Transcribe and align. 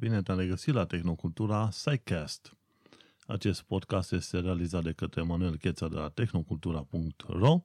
Bine 0.00 0.22
te-am 0.22 0.38
regăsit 0.38 0.74
la 0.74 0.84
Tehnocultura 0.84 1.70
SciCast. 1.70 2.56
Acest 3.26 3.62
podcast 3.62 4.12
este 4.12 4.40
realizat 4.40 4.82
de 4.82 4.92
către 4.92 5.22
Manuel 5.22 5.56
Cheța 5.56 5.88
de 5.88 5.96
la 5.96 6.08
tehnocultura.ro 6.08 7.64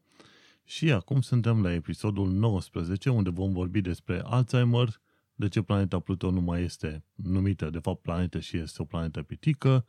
și 0.63 0.91
acum 0.91 1.21
suntem 1.21 1.61
la 1.61 1.73
episodul 1.73 2.31
19 2.31 3.09
unde 3.09 3.29
vom 3.29 3.51
vorbi 3.51 3.81
despre 3.81 4.21
Alzheimer, 4.23 5.01
de 5.35 5.47
ce 5.47 5.61
planeta 5.61 5.99
Pluto 5.99 6.31
nu 6.31 6.41
mai 6.41 6.63
este 6.63 7.03
numită 7.13 7.69
de 7.69 7.79
fapt 7.79 8.01
planetă 8.01 8.39
și 8.39 8.57
este 8.57 8.81
o 8.81 8.85
planetă 8.85 9.23
pitică, 9.23 9.85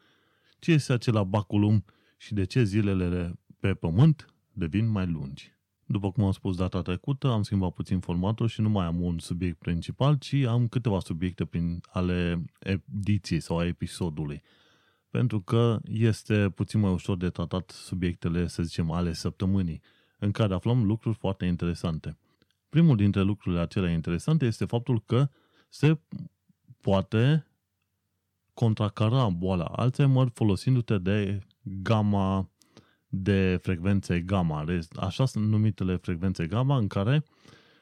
ce 0.59 0.73
este 0.73 0.93
acela 0.93 1.25
baculum 1.25 1.85
și 2.17 2.35
de 2.35 2.45
ce 2.45 2.63
zilele 2.63 3.39
pe 3.61 3.75
Pământ 3.75 4.35
devin 4.53 4.87
mai 4.87 5.07
lungi. 5.07 5.56
După 5.89 6.11
cum 6.13 6.25
am 6.25 6.33
spus 6.33 6.57
data 6.57 6.83
trecută, 6.83 7.29
am 7.29 7.43
schimbat 7.43 7.73
puțin 7.73 8.01
formatul 8.01 8.49
și 8.49 8.61
nu 8.61 8.69
mai 8.69 8.87
am 8.87 9.01
un 9.01 9.19
subiect 9.19 9.59
principal, 9.59 10.17
ci 10.19 10.35
am 10.35 10.69
câteva 10.69 11.01
subiecte 11.01 11.45
prin 11.45 11.81
ale 11.93 12.45
ediției 12.59 13.41
sau 13.41 13.59
a 13.59 13.67
episodului. 13.67 14.43
Pentru 15.11 15.41
că 15.41 15.79
este 15.85 16.51
puțin 16.51 16.81
mai 16.81 16.93
ușor 16.93 17.17
de 17.17 17.31
tratat 17.31 17.71
subiectele, 17.71 18.47
să 18.47 18.63
zicem, 18.63 18.91
ale 18.91 19.13
săptămânii, 19.13 19.83
în 20.19 20.31
care 20.31 20.55
aflăm 20.55 20.85
lucruri 20.85 21.17
foarte 21.17 21.45
interesante. 21.47 22.19
Primul 22.69 22.97
dintre 22.97 23.23
lucrurile 23.23 23.61
acelea 23.61 23.91
interesante 23.91 24.47
este 24.47 24.65
faptul 24.65 25.03
că 25.03 25.29
se 25.69 25.99
poate 26.81 27.47
contracara 28.55 29.29
boala 29.29 29.65
Alzheimer 29.65 30.29
folosindu-te 30.35 30.99
de 30.99 31.47
gamma 31.63 32.51
de 33.23 33.59
frecvențe 33.63 34.21
gamma, 34.21 34.65
așa 34.97 35.25
sunt 35.25 35.49
numitele 35.49 35.97
frecvențe 35.97 36.47
gamma, 36.47 36.77
în 36.77 36.87
care 36.87 37.25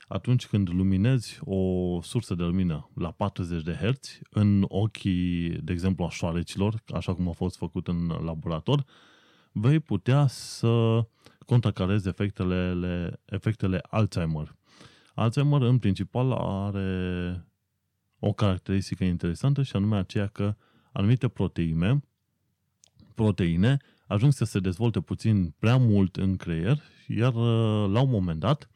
atunci 0.09 0.47
când 0.47 0.69
luminezi 0.69 1.38
o 1.45 2.01
sursă 2.02 2.35
de 2.35 2.43
lumină 2.43 2.90
la 2.95 3.10
40 3.10 3.62
de 3.62 3.73
Hz 3.73 4.18
în 4.30 4.65
ochii, 4.68 5.49
de 5.49 5.73
exemplu, 5.73 6.05
a 6.05 6.09
șoarecilor, 6.09 6.82
așa 6.95 7.15
cum 7.15 7.29
a 7.29 7.32
fost 7.32 7.57
făcut 7.57 7.88
în 7.88 8.07
laborator, 8.07 8.85
vei 9.52 9.80
putea 9.80 10.27
să 10.27 11.05
contracarezi 11.46 12.09
efectele, 12.09 13.21
efectele 13.24 13.80
Alzheimer. 13.90 14.55
Alzheimer, 15.15 15.60
în 15.60 15.79
principal, 15.79 16.32
are 16.32 17.45
o 18.18 18.32
caracteristică 18.32 19.05
interesantă 19.05 19.62
și 19.62 19.77
anume 19.77 19.96
aceea 19.96 20.27
că 20.27 20.57
anumite 20.93 21.29
proteine, 21.29 22.05
proteine 23.15 23.77
ajung 24.07 24.33
să 24.33 24.45
se 24.45 24.59
dezvolte 24.59 25.01
puțin 25.01 25.55
prea 25.59 25.77
mult 25.77 26.16
în 26.16 26.37
creier, 26.37 26.83
iar 27.09 27.35
uh, 27.35 27.91
la 27.93 28.01
un 28.01 28.11
moment 28.11 28.41
dat 28.41 28.71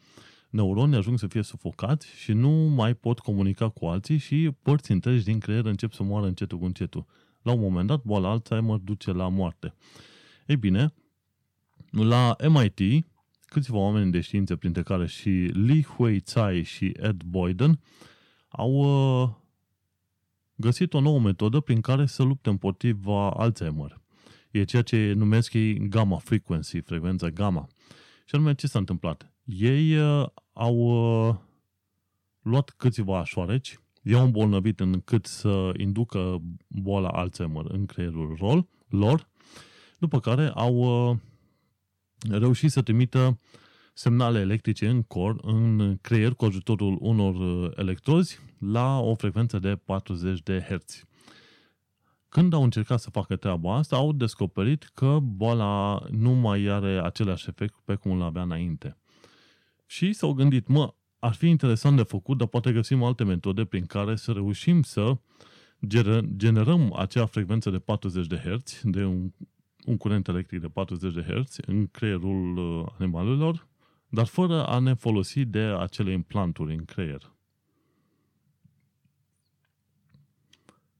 neuronii 0.50 0.96
ajung 0.96 1.18
să 1.18 1.26
fie 1.26 1.42
sufocați 1.42 2.06
și 2.06 2.32
nu 2.32 2.50
mai 2.50 2.94
pot 2.94 3.18
comunica 3.18 3.68
cu 3.68 3.86
alții 3.86 4.18
și 4.18 4.50
părți 4.62 4.92
întregi 4.92 5.24
din 5.24 5.38
creier 5.38 5.64
încep 5.64 5.92
să 5.92 6.02
moară 6.02 6.26
încetul 6.26 6.58
cu 6.58 6.64
încetul. 6.64 7.06
La 7.42 7.52
un 7.52 7.60
moment 7.60 7.86
dat, 7.86 8.02
boala 8.02 8.30
Alzheimer 8.30 8.76
duce 8.76 9.12
la 9.12 9.28
moarte. 9.28 9.74
Ei 10.46 10.56
bine, 10.56 10.94
la 11.90 12.36
MIT, 12.48 13.06
câțiva 13.44 13.78
oameni 13.78 14.10
de 14.10 14.20
știință, 14.20 14.56
printre 14.56 14.82
care 14.82 15.06
și 15.06 15.28
Li 15.52 15.82
Hui 15.82 16.20
Tsai 16.20 16.62
și 16.62 16.92
Ed 16.96 17.22
Boyden, 17.22 17.80
au 18.48 18.72
uh, 18.72 19.30
găsit 20.54 20.94
o 20.94 21.00
nouă 21.00 21.20
metodă 21.20 21.60
prin 21.60 21.80
care 21.80 22.06
să 22.06 22.22
lupte 22.22 22.48
împotriva 22.48 23.30
Alzheimer 23.30 24.00
e 24.50 24.64
ceea 24.64 24.82
ce 24.82 25.12
numesc 25.12 25.52
ei 25.52 25.88
gamma 25.88 26.18
frequency, 26.18 26.80
frecvența 26.80 27.28
gamma. 27.30 27.68
Și 28.24 28.34
anume, 28.34 28.54
ce 28.54 28.66
s-a 28.66 28.78
întâmplat? 28.78 29.32
Ei 29.44 29.96
uh, 29.96 30.26
au 30.52 30.76
uh, 30.76 31.34
luat 32.42 32.74
câțiva 32.76 33.24
șoareci, 33.24 33.78
i-au 34.02 34.24
îmbolnăvit 34.24 34.80
încât 34.80 35.26
să 35.26 35.72
inducă 35.76 36.42
boala 36.68 37.08
Alzheimer 37.08 37.64
în 37.68 37.86
creierul 37.86 38.36
rol, 38.40 38.66
lor, 38.88 39.28
după 39.98 40.20
care 40.20 40.50
au 40.54 40.74
uh, 41.10 41.16
reușit 42.30 42.70
să 42.70 42.82
trimită 42.82 43.38
semnale 43.94 44.38
electrice 44.38 44.88
în, 44.88 45.02
cor, 45.02 45.36
în 45.42 45.96
creier 46.00 46.32
cu 46.34 46.44
ajutorul 46.44 46.96
unor 47.00 47.34
uh, 47.34 47.70
electrozi 47.76 48.38
la 48.58 49.00
o 49.00 49.14
frecvență 49.14 49.58
de 49.58 49.76
40 49.76 50.42
de 50.42 50.66
Hz. 50.68 51.04
Când 52.28 52.52
au 52.52 52.62
încercat 52.62 53.00
să 53.00 53.10
facă 53.10 53.36
treaba 53.36 53.76
asta, 53.76 53.96
au 53.96 54.12
descoperit 54.12 54.90
că 54.94 55.18
boala 55.22 56.02
nu 56.10 56.30
mai 56.30 56.64
are 56.64 57.00
același 57.04 57.48
efect 57.48 57.74
pe 57.84 57.94
cum 57.94 58.12
îl 58.12 58.22
avea 58.22 58.42
înainte. 58.42 58.96
Și 59.86 60.12
s-au 60.12 60.32
gândit, 60.32 60.66
mă, 60.66 60.94
ar 61.18 61.34
fi 61.34 61.48
interesant 61.48 61.96
de 61.96 62.02
făcut, 62.02 62.38
dar 62.38 62.46
poate 62.46 62.72
găsim 62.72 63.02
alte 63.02 63.24
metode 63.24 63.64
prin 63.64 63.86
care 63.86 64.16
să 64.16 64.32
reușim 64.32 64.82
să 64.82 65.16
generăm 66.36 66.94
acea 66.94 67.26
frecvență 67.26 67.70
de 67.70 67.78
40 67.78 68.26
de 68.26 68.36
Hz, 68.36 68.80
de 68.82 69.04
un, 69.04 69.32
un 69.84 69.96
curent 69.96 70.28
electric 70.28 70.60
de 70.60 70.68
40 70.68 71.14
de 71.14 71.22
Hz 71.22 71.56
în 71.66 71.86
creierul 71.86 72.56
uh, 72.56 72.86
animalelor, 72.98 73.66
dar 74.08 74.26
fără 74.26 74.66
a 74.66 74.78
ne 74.78 74.94
folosi 74.94 75.44
de 75.44 75.58
acele 75.58 76.12
implanturi 76.12 76.74
în 76.74 76.84
creier. 76.84 77.32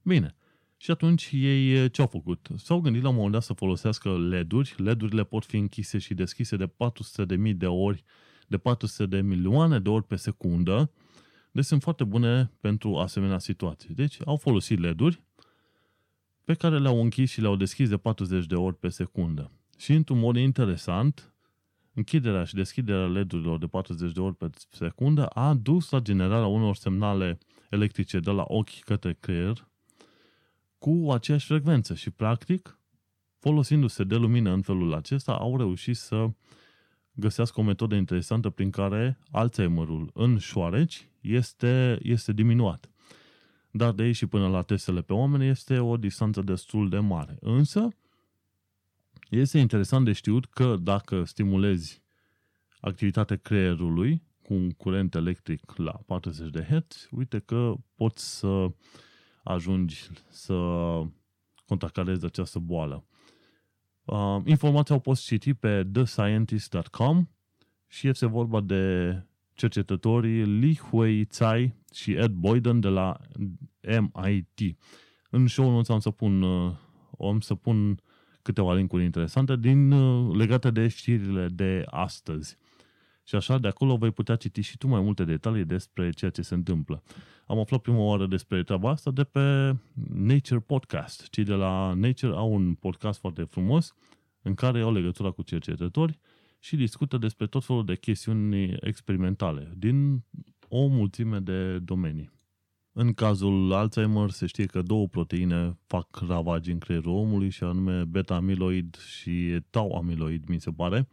Bine, 0.02 0.34
și 0.80 0.90
atunci 0.90 1.30
ei 1.32 1.72
eh, 1.72 1.92
ce 1.92 2.00
au 2.00 2.06
făcut? 2.06 2.48
S-au 2.56 2.80
gândit 2.80 3.02
la 3.02 3.08
un 3.08 3.14
moment 3.14 3.32
dat 3.32 3.42
să 3.42 3.52
folosească 3.52 4.18
LED-uri. 4.18 4.74
LED-urile 4.76 5.24
pot 5.24 5.44
fi 5.44 5.56
închise 5.56 5.98
și 5.98 6.14
deschise 6.14 6.56
de 6.56 6.66
400 6.66 7.24
de 7.24 7.36
mii 7.36 7.54
de 7.54 7.66
ori, 7.66 8.04
de 8.46 8.58
400 8.58 9.06
de 9.06 9.20
milioane 9.20 9.78
de 9.78 9.88
ori 9.88 10.04
pe 10.04 10.16
secundă. 10.16 10.90
Deci 11.50 11.64
sunt 11.64 11.82
foarte 11.82 12.04
bune 12.04 12.50
pentru 12.60 12.96
asemenea 12.96 13.38
situații. 13.38 13.94
Deci 13.94 14.18
au 14.24 14.36
folosit 14.36 14.78
LED-uri 14.78 15.22
pe 16.44 16.54
care 16.54 16.78
le-au 16.78 17.02
închis 17.02 17.30
și 17.30 17.40
le-au 17.40 17.56
deschis 17.56 17.88
de 17.88 17.96
40 17.96 18.46
de 18.46 18.54
ori 18.54 18.76
pe 18.76 18.88
secundă. 18.88 19.50
Și 19.78 19.92
într-un 19.92 20.18
mod 20.18 20.36
interesant, 20.36 21.32
închiderea 21.94 22.44
și 22.44 22.54
deschiderea 22.54 23.06
LED-urilor 23.06 23.58
de 23.58 23.66
40 23.66 24.12
de 24.12 24.20
ori 24.20 24.36
pe 24.36 24.50
secundă 24.70 25.26
a 25.26 25.54
dus 25.54 25.90
la 25.90 26.00
generarea 26.00 26.46
unor 26.46 26.76
semnale 26.76 27.38
electrice 27.70 28.18
de 28.18 28.30
la 28.30 28.44
ochi 28.46 28.80
către 28.80 29.16
creier 29.20 29.68
cu 30.78 31.10
aceeași 31.12 31.46
frecvență 31.46 31.94
și 31.94 32.10
practic, 32.10 32.78
folosindu-se 33.38 34.04
de 34.04 34.14
lumină 34.14 34.52
în 34.52 34.62
felul 34.62 34.94
acesta, 34.94 35.32
au 35.32 35.56
reușit 35.56 35.96
să 35.96 36.30
găsească 37.12 37.60
o 37.60 37.62
metodă 37.62 37.94
interesantă 37.94 38.50
prin 38.50 38.70
care 38.70 39.18
Alzheimerul 39.30 40.10
în 40.14 40.38
șoareci 40.38 41.08
este, 41.20 41.98
este 42.02 42.32
diminuat. 42.32 42.90
Dar 43.70 43.92
de 43.92 44.02
aici 44.02 44.16
și 44.16 44.26
până 44.26 44.48
la 44.48 44.62
testele 44.62 45.02
pe 45.02 45.12
oameni 45.12 45.46
este 45.46 45.78
o 45.78 45.96
distanță 45.96 46.42
destul 46.42 46.88
de 46.88 46.98
mare. 46.98 47.36
Însă, 47.40 47.88
este 49.30 49.58
interesant 49.58 50.04
de 50.04 50.12
știut 50.12 50.46
că 50.46 50.76
dacă 50.80 51.24
stimulezi 51.24 52.02
activitatea 52.80 53.36
creierului 53.36 54.22
cu 54.42 54.54
un 54.54 54.70
curent 54.70 55.14
electric 55.14 55.76
la 55.76 56.00
40 56.06 56.50
de 56.50 56.62
Hz, 56.62 57.08
uite 57.10 57.38
că 57.38 57.74
poți 57.94 58.38
să 58.38 58.70
ajungi 59.43 60.09
să 60.28 60.54
contracarezi 61.66 62.25
această 62.25 62.59
boală. 62.59 63.04
Uh, 64.04 64.41
informația 64.44 64.94
au 64.94 65.00
fost 65.00 65.25
citi 65.25 65.54
pe 65.54 65.87
thescientist.com 65.93 67.28
și 67.87 68.09
este 68.09 68.26
vorba 68.26 68.60
de 68.60 69.15
cercetătorii 69.54 70.44
Li 70.44 70.76
Hui 70.76 71.25
Tsai 71.25 71.75
și 71.94 72.12
Ed 72.12 72.31
Boyden 72.31 72.81
de 72.81 72.88
la 72.88 73.16
MIT. 74.00 74.76
În 75.31 75.47
show 75.47 75.70
notes 75.70 75.88
am 75.88 75.99
să 75.99 76.10
pun, 76.10 76.43
uh, 76.43 76.72
am 77.19 77.41
să 77.41 77.55
pun 77.55 78.00
câteva 78.43 78.75
linkuri 78.75 79.05
interesante 79.05 79.56
din, 79.56 79.91
uh, 79.91 80.37
legate 80.37 80.70
de 80.70 80.88
știrile 80.88 81.49
de 81.49 81.84
astăzi. 81.87 82.56
Și 83.25 83.34
așa, 83.34 83.59
de 83.59 83.69
acolo 83.69 83.97
vei 83.97 84.10
putea 84.10 84.37
citi 84.37 84.61
și 84.61 84.76
tu 84.76 84.87
mai 84.87 85.00
multe 85.00 85.25
detalii 85.25 85.64
despre 85.64 86.11
ceea 86.11 86.31
ce 86.31 86.43
se 86.43 86.55
întâmplă. 86.55 87.02
Am 87.48 87.58
aflat 87.58 87.80
prima 87.80 87.98
oară 87.98 88.26
despre 88.26 88.62
treaba 88.62 88.90
asta 88.90 89.10
de 89.10 89.24
pe 89.24 89.76
Nature 90.12 90.60
Podcast. 90.60 91.28
Cei 91.28 91.44
de 91.44 91.52
la 91.52 91.92
Nature 91.92 92.32
au 92.32 92.52
un 92.52 92.74
podcast 92.74 93.18
foarte 93.18 93.42
frumos 93.42 93.94
în 94.42 94.54
care 94.54 94.80
au 94.80 94.92
legătura 94.92 95.30
cu 95.30 95.42
cercetători 95.42 96.18
și 96.58 96.76
discută 96.76 97.16
despre 97.18 97.46
tot 97.46 97.64
felul 97.64 97.84
de 97.84 97.96
chestiuni 97.96 98.76
experimentale 98.80 99.72
din 99.76 100.24
o 100.68 100.86
mulțime 100.86 101.38
de 101.38 101.78
domenii. 101.78 102.30
În 102.92 103.12
cazul 103.12 103.72
Alzheimer 103.72 104.30
se 104.30 104.46
știe 104.46 104.66
că 104.66 104.82
două 104.82 105.06
proteine 105.06 105.78
fac 105.86 106.20
ravagi 106.28 106.70
în 106.70 106.78
creierul 106.78 107.12
omului 107.12 107.50
și 107.50 107.64
anume 107.64 108.04
beta-amiloid 108.04 108.96
și 108.96 109.60
tau-amiloid, 109.70 110.48
mi 110.48 110.60
se 110.60 110.70
pare, 110.70 111.08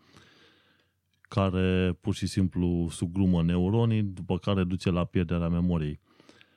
care 1.21 1.97
pur 2.01 2.15
și 2.15 2.27
simplu 2.27 2.87
sugrumă 2.91 3.43
neuronii, 3.43 4.03
după 4.03 4.37
care 4.37 4.63
duce 4.63 4.89
la 4.89 5.03
pierderea 5.03 5.49
memoriei. 5.49 5.99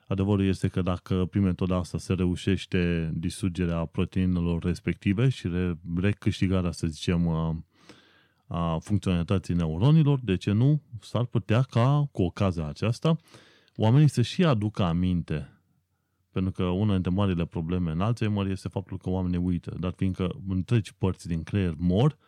Adevărul 0.08 0.46
este 0.46 0.69
că 0.69 0.82
dacă 0.82 1.26
prin 1.31 1.43
metoda 1.43 1.76
asta 1.76 1.99
se 1.99 2.12
reușește 2.12 3.12
distrugerea 3.14 3.84
proteinelor 3.84 4.62
respective 4.62 5.28
și 5.28 5.49
recâștigarea, 5.96 6.70
să 6.70 6.87
zicem, 6.87 7.28
a 8.46 8.78
funcționalității 8.78 9.55
neuronilor, 9.55 10.20
de 10.22 10.37
ce 10.37 10.52
nu? 10.52 10.82
S-ar 11.00 11.25
putea 11.25 11.62
ca, 11.62 12.08
cu 12.12 12.22
ocazia 12.22 12.66
aceasta, 12.66 13.16
oamenii 13.76 14.08
să 14.08 14.22
și 14.22 14.44
aducă 14.44 14.82
aminte 14.82 15.49
Pentru 16.32 16.52
că 16.52 16.62
una 16.62 16.93
dintre 16.93 17.11
marile 17.11 17.44
probleme 17.44 17.90
în 17.90 18.00
Alzheimer 18.00 18.46
este 18.46 18.69
faptul 18.69 18.99
că 18.99 19.11
oamenii 19.11 19.38
uită, 19.38 19.76
dar 19.81 19.93
fiindcă 19.96 20.40
întregi 20.49 20.94
părți 20.94 21.28
din 21.28 21.43
creier 21.43 21.75
mor, 21.78 22.19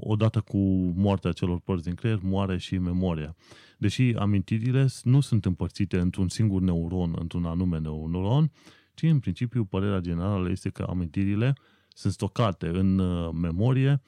odată 0.00 0.40
cu 0.40 0.58
moartea 0.96 1.32
celor 1.32 1.60
părți 1.60 1.84
din 1.84 1.94
creier, 1.94 2.18
moare 2.22 2.58
și 2.58 2.78
memoria. 2.78 3.36
Deși 3.78 4.14
amintirile 4.18 4.86
nu 5.02 5.20
sunt 5.20 5.44
împărțite 5.44 5.98
într-un 5.98 6.28
singur 6.28 6.60
neuron, 6.60 7.14
într-un 7.18 7.44
anume 7.44 7.78
neuron, 7.78 8.50
ci 8.94 9.02
în 9.02 9.18
principiu 9.18 9.64
părerea 9.64 10.00
generală 10.00 10.50
este 10.50 10.70
că 10.70 10.82
amintirile 10.82 11.54
sunt 11.88 12.12
stocate 12.12 12.66
în 12.68 12.98
uh, 12.98 13.30
memorie 13.32 14.02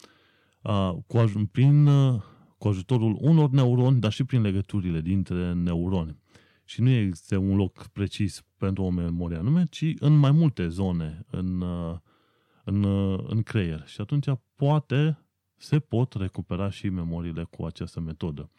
uh, 0.62 0.90
cu, 1.06 1.48
prin, 1.52 1.86
uh, 1.86 2.22
cu 2.58 2.68
ajutorul 2.68 3.16
unor 3.20 3.50
neuroni, 3.50 4.00
dar 4.00 4.12
și 4.12 4.24
prin 4.24 4.40
legăturile 4.40 5.00
dintre 5.00 5.52
neuroni. 5.52 6.16
Și 6.64 6.80
nu 6.80 6.90
există 6.90 7.36
un 7.36 7.56
loc 7.56 7.86
precis 7.86 8.44
pentru 8.56 8.82
o 8.82 8.90
memorie 8.90 9.36
anume, 9.36 9.64
ci 9.70 9.94
în 9.98 10.16
mai 10.16 10.30
multe 10.30 10.68
zone 10.68 11.24
în, 11.30 11.64
în, 12.64 12.84
în 13.28 13.42
creier. 13.42 13.82
Și 13.86 14.00
atunci 14.00 14.26
poate 14.54 15.18
se 15.58 15.78
pot 15.78 16.12
recupera 16.14 16.70
și 16.70 16.88
memoriile 16.88 17.44
cu 17.44 17.64
această 17.64 18.00
metodă. 18.00 18.50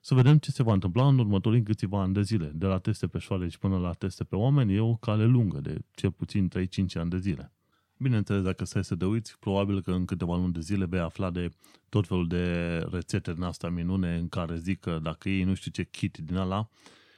Să 0.00 0.14
vedem 0.14 0.38
ce 0.38 0.50
se 0.50 0.62
va 0.62 0.72
întâmpla 0.72 1.06
în 1.06 1.18
următorii 1.18 1.62
câțiva 1.62 2.00
ani 2.00 2.14
de 2.14 2.22
zile. 2.22 2.52
De 2.54 2.66
la 2.66 2.78
teste 2.78 3.06
pe 3.06 3.18
șoareci 3.18 3.56
până 3.56 3.78
la 3.78 3.92
teste 3.92 4.24
pe 4.24 4.36
oameni 4.36 4.74
e 4.74 4.80
o 4.80 4.94
cale 4.94 5.24
lungă 5.24 5.60
de 5.60 5.78
cel 5.94 6.10
puțin 6.10 6.50
3-5 6.58 6.60
ani 6.94 7.10
de 7.10 7.18
zile. 7.18 7.52
Bineînțeles, 7.96 8.42
dacă 8.42 8.64
stai 8.64 8.84
să 8.84 8.96
te 8.96 9.04
uiți, 9.04 9.38
probabil 9.38 9.82
că 9.82 9.92
în 9.92 10.04
câteva 10.04 10.36
luni 10.36 10.52
de 10.52 10.60
zile 10.60 10.84
vei 10.84 11.00
afla 11.00 11.30
de 11.30 11.50
tot 11.88 12.06
felul 12.06 12.28
de 12.28 12.76
rețete 12.90 13.32
din 13.32 13.42
asta 13.42 13.68
minune 13.68 14.16
în 14.16 14.28
care 14.28 14.58
zic 14.58 14.80
că 14.80 14.98
dacă 15.02 15.28
ei 15.28 15.42
nu 15.42 15.54
știu 15.54 15.70
ce 15.70 15.84
kit 15.84 16.16
din 16.16 16.36
ala, 16.36 16.68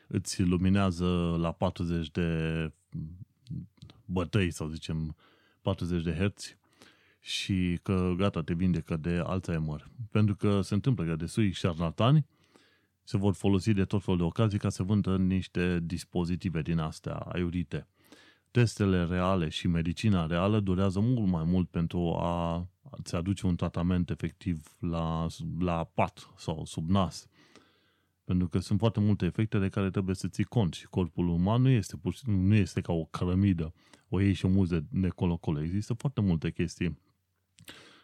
îți 0.07 0.43
luminează 0.43 1.37
la 1.41 1.53
40 1.53 2.11
de 2.11 2.73
bătăi, 4.05 4.51
sau 4.51 4.69
zicem 4.69 5.17
40 5.63 6.03
de 6.03 6.13
herți 6.13 6.59
și 7.21 7.79
că 7.83 8.15
gata, 8.17 8.43
te 8.43 8.55
vindecă 8.55 8.97
de 8.97 9.23
Alzheimer. 9.25 9.91
Pentru 10.11 10.35
că 10.35 10.61
se 10.61 10.75
întâmplă 10.75 11.05
că 11.05 11.17
desui 11.17 11.53
șarlatani 11.53 12.27
se 13.03 13.17
vor 13.17 13.35
folosi 13.35 13.73
de 13.73 13.85
tot 13.85 14.03
felul 14.03 14.19
de 14.19 14.25
ocazii 14.25 14.59
ca 14.59 14.69
să 14.69 14.83
vândă 14.83 15.17
niște 15.17 15.81
dispozitive 15.83 16.63
din 16.63 16.79
astea 16.79 17.15
aiurite. 17.15 17.87
Testele 18.51 19.05
reale 19.05 19.49
și 19.49 19.69
medicina 19.69 20.27
reală 20.27 20.61
durează 20.61 21.01
mult 21.01 21.31
mai 21.31 21.45
mult 21.45 21.69
pentru 21.69 22.15
a 22.15 22.67
ți 23.03 23.15
aduce 23.15 23.47
un 23.47 23.57
tratament 23.57 24.11
efectiv 24.11 24.77
la, 24.79 25.27
la 25.59 25.85
pat 25.85 26.31
sau 26.37 26.65
sub 26.65 26.89
nas. 26.89 27.27
Pentru 28.25 28.49
că 28.49 28.59
sunt 28.59 28.79
foarte 28.79 29.01
multe 29.01 29.25
efecte 29.25 29.59
de 29.59 29.69
care 29.69 29.91
trebuie 29.91 30.15
să 30.15 30.29
ții 30.29 30.45
cont 30.45 30.75
și 30.75 30.87
corpul 30.87 31.29
uman 31.29 31.63
nu 31.63 31.69
este, 31.69 31.97
pur 31.97 32.15
și, 32.15 32.23
nu 32.27 32.55
este 32.55 32.81
ca 32.81 32.93
o 32.93 33.05
cărămidă, 33.05 33.75
o 34.09 34.21
iei 34.21 34.33
și 34.33 34.45
o 34.45 34.49
muzi 34.49 34.71
de, 34.71 34.85
de 34.91 35.09
colo-colo. 35.09 35.63
Există 35.63 35.95
foarte 35.95 36.21
multe 36.21 36.51
chestii 36.51 36.99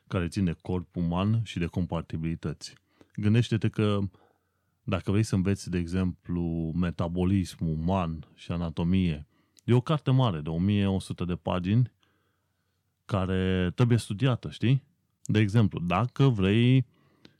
care 0.08 0.28
țin 0.28 0.44
de 0.44 0.56
corp 0.62 0.96
uman 0.96 1.40
și 1.44 1.58
de 1.58 1.66
compatibilități. 1.66 2.74
Gândește-te 3.16 3.68
că 3.68 3.98
dacă 4.84 5.10
vrei 5.10 5.22
să 5.22 5.34
înveți, 5.34 5.70
de 5.70 5.78
exemplu, 5.78 6.72
metabolism 6.74 7.68
uman 7.68 8.26
și 8.34 8.52
anatomie, 8.52 9.26
e 9.64 9.72
o 9.72 9.80
carte 9.80 10.10
mare 10.10 10.40
de 10.40 10.48
1100 10.48 11.24
de 11.24 11.34
pagini 11.34 11.92
care 13.04 13.72
trebuie 13.74 13.98
studiată, 13.98 14.50
știi? 14.50 14.82
De 15.24 15.38
exemplu, 15.38 15.80
dacă 15.80 16.28
vrei 16.28 16.86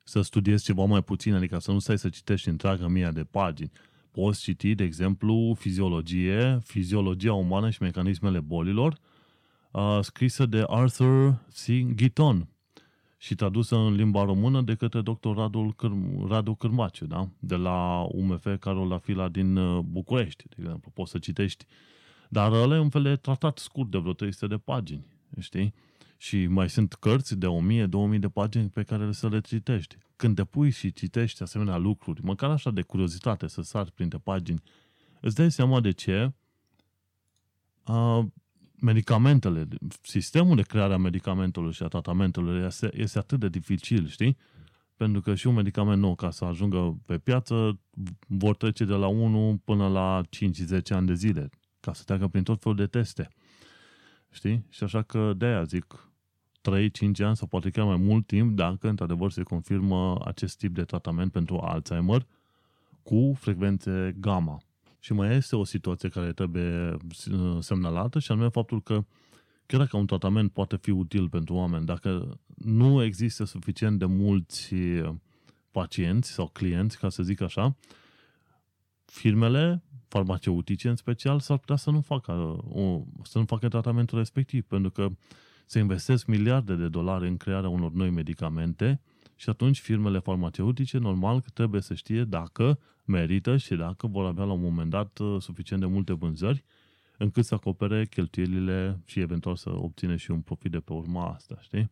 să 0.04 0.20
studiezi 0.20 0.64
ceva 0.64 0.84
mai 0.84 1.02
puțin, 1.02 1.34
adică 1.34 1.58
să 1.58 1.72
nu 1.72 1.78
stai 1.78 1.98
să 1.98 2.08
citești 2.08 2.48
întreaga 2.48 2.86
mie 2.86 3.10
de 3.14 3.24
pagini, 3.24 3.70
poți 4.10 4.40
citi, 4.40 4.74
de 4.74 4.84
exemplu, 4.84 5.56
fiziologie, 5.58 6.58
fiziologia 6.64 7.32
umană 7.32 7.70
și 7.70 7.82
mecanismele 7.82 8.40
bolilor, 8.40 8.98
uh, 9.70 9.98
scrisă 10.00 10.46
de 10.46 10.64
Arthur 10.66 11.32
C. 11.32 11.94
Gitton 11.94 12.48
și 13.16 13.34
tradusă 13.34 13.76
în 13.76 13.94
limba 13.94 14.24
română 14.24 14.62
de 14.62 14.74
către 14.74 15.00
dr. 15.00 15.28
Radu, 15.34 15.74
Câr- 15.76 16.28
Radu 16.28 16.54
Cârmaciu, 16.54 17.06
da? 17.06 17.28
de 17.38 17.56
la 17.56 18.06
UMF 18.10 18.46
Carola 18.60 18.98
Fila 18.98 19.28
din 19.28 19.56
uh, 19.56 19.78
București, 19.84 20.48
de 20.48 20.54
exemplu. 20.58 20.90
Poți 20.94 21.10
să 21.10 21.18
citești, 21.18 21.66
dar 22.28 22.52
ăla 22.52 22.74
e 22.74 22.78
un 22.78 22.88
fel 22.88 23.02
de 23.02 23.16
tratat 23.16 23.58
scurt 23.58 23.90
de 23.90 23.98
vreo 23.98 24.12
300 24.12 24.46
de 24.46 24.56
pagini, 24.56 25.06
știi? 25.40 25.74
Și 26.16 26.46
mai 26.46 26.70
sunt 26.70 26.92
cărți 26.92 27.36
de 27.36 27.46
1000-2000 28.16 28.18
de 28.18 28.28
pagini 28.28 28.68
pe 28.68 28.82
care 28.82 29.12
să 29.12 29.28
le 29.28 29.40
citești. 29.40 29.96
Când 30.16 30.36
te 30.36 30.44
pui 30.44 30.70
și 30.70 30.92
citești 30.92 31.42
asemenea 31.42 31.76
lucruri, 31.76 32.24
măcar 32.24 32.50
așa 32.50 32.70
de 32.70 32.82
curiozitate 32.82 33.46
să 33.46 33.62
sari 33.62 33.92
printre 33.92 34.18
pagini, 34.18 34.62
îți 35.20 35.34
dai 35.34 35.50
seama 35.50 35.80
de 35.80 35.90
ce 35.90 36.32
uh, 37.86 38.24
medicamentele, 38.80 39.68
sistemul 40.02 40.56
de 40.56 40.62
creare 40.62 40.92
a 40.92 40.96
medicamentelor 40.96 41.72
și 41.72 41.82
a 41.82 41.86
tratamentelor 41.86 42.64
este, 42.64 42.90
este 42.92 43.18
atât 43.18 43.40
de 43.40 43.48
dificil, 43.48 44.06
știi? 44.06 44.36
Pentru 44.96 45.20
că 45.20 45.34
și 45.34 45.46
un 45.46 45.54
medicament 45.54 46.00
nou, 46.00 46.14
ca 46.14 46.30
să 46.30 46.44
ajungă 46.44 46.98
pe 47.06 47.18
piață, 47.18 47.80
vor 48.26 48.56
trece 48.56 48.84
de 48.84 48.94
la 48.94 49.06
1 49.06 49.60
până 49.64 49.88
la 49.88 50.22
5-10 50.80 50.80
ani 50.88 51.06
de 51.06 51.14
zile, 51.14 51.50
ca 51.80 51.92
să 51.92 52.02
treacă 52.04 52.28
prin 52.28 52.42
tot 52.42 52.62
felul 52.62 52.76
de 52.76 52.86
teste. 52.86 53.28
Știi? 54.30 54.64
Și 54.68 54.84
așa 54.84 55.02
că 55.02 55.32
de 55.36 55.46
aia 55.46 55.62
zic 55.62 56.10
3-5 56.60 56.90
ani 57.18 57.36
sau 57.36 57.46
poate 57.46 57.70
chiar 57.70 57.84
mai 57.84 57.96
mult 57.96 58.26
timp 58.26 58.56
dacă 58.56 58.88
într-adevăr 58.88 59.30
se 59.30 59.42
confirmă 59.42 60.18
acest 60.24 60.58
tip 60.58 60.74
de 60.74 60.84
tratament 60.84 61.32
pentru 61.32 61.58
Alzheimer 61.58 62.26
cu 63.02 63.36
frecvențe 63.38 64.16
gamma. 64.20 64.62
Și 65.06 65.12
mai 65.12 65.34
este 65.34 65.56
o 65.56 65.64
situație 65.64 66.08
care 66.08 66.32
trebuie 66.32 66.96
semnalată 67.58 68.18
și 68.18 68.32
anume 68.32 68.48
faptul 68.48 68.82
că 68.82 69.04
chiar 69.66 69.80
dacă 69.80 69.96
un 69.96 70.06
tratament 70.06 70.52
poate 70.52 70.76
fi 70.76 70.90
util 70.90 71.28
pentru 71.28 71.54
oameni, 71.54 71.86
dacă 71.86 72.40
nu 72.56 73.02
există 73.02 73.44
suficient 73.44 73.98
de 73.98 74.04
mulți 74.04 74.74
pacienți 75.70 76.30
sau 76.30 76.48
clienți, 76.48 76.98
ca 76.98 77.08
să 77.08 77.22
zic 77.22 77.40
așa, 77.40 77.76
firmele 79.04 79.82
farmaceutice 80.08 80.88
în 80.88 80.96
special 80.96 81.40
s-ar 81.40 81.58
putea 81.58 81.76
să 81.76 81.90
nu 81.90 82.00
facă, 82.00 82.64
să 83.22 83.38
nu 83.38 83.44
facă 83.44 83.68
tratamentul 83.68 84.18
respectiv, 84.18 84.64
pentru 84.64 84.90
că 84.90 85.08
se 85.66 85.78
investesc 85.78 86.26
miliarde 86.26 86.74
de 86.74 86.88
dolari 86.88 87.28
în 87.28 87.36
crearea 87.36 87.68
unor 87.68 87.92
noi 87.92 88.10
medicamente 88.10 89.00
și 89.34 89.48
atunci 89.48 89.80
firmele 89.80 90.18
farmaceutice 90.18 90.98
normal 90.98 91.40
că 91.40 91.50
trebuie 91.50 91.80
să 91.80 91.94
știe 91.94 92.24
dacă 92.24 92.78
merită 93.06 93.56
și 93.56 93.74
dacă 93.74 94.06
vor 94.06 94.24
avea 94.24 94.44
la 94.44 94.52
un 94.52 94.60
moment 94.60 94.90
dat 94.90 95.18
uh, 95.18 95.42
suficient 95.42 95.82
de 95.82 95.88
multe 95.88 96.12
vânzări 96.12 96.64
încât 97.18 97.44
să 97.44 97.54
acopere 97.54 98.06
cheltuielile 98.06 99.00
și 99.04 99.20
eventual 99.20 99.56
să 99.56 99.70
obține 99.70 100.16
și 100.16 100.30
un 100.30 100.40
profit 100.40 100.70
de 100.70 100.78
pe 100.78 100.92
urma 100.92 101.26
asta, 101.26 101.58
știi? 101.60 101.90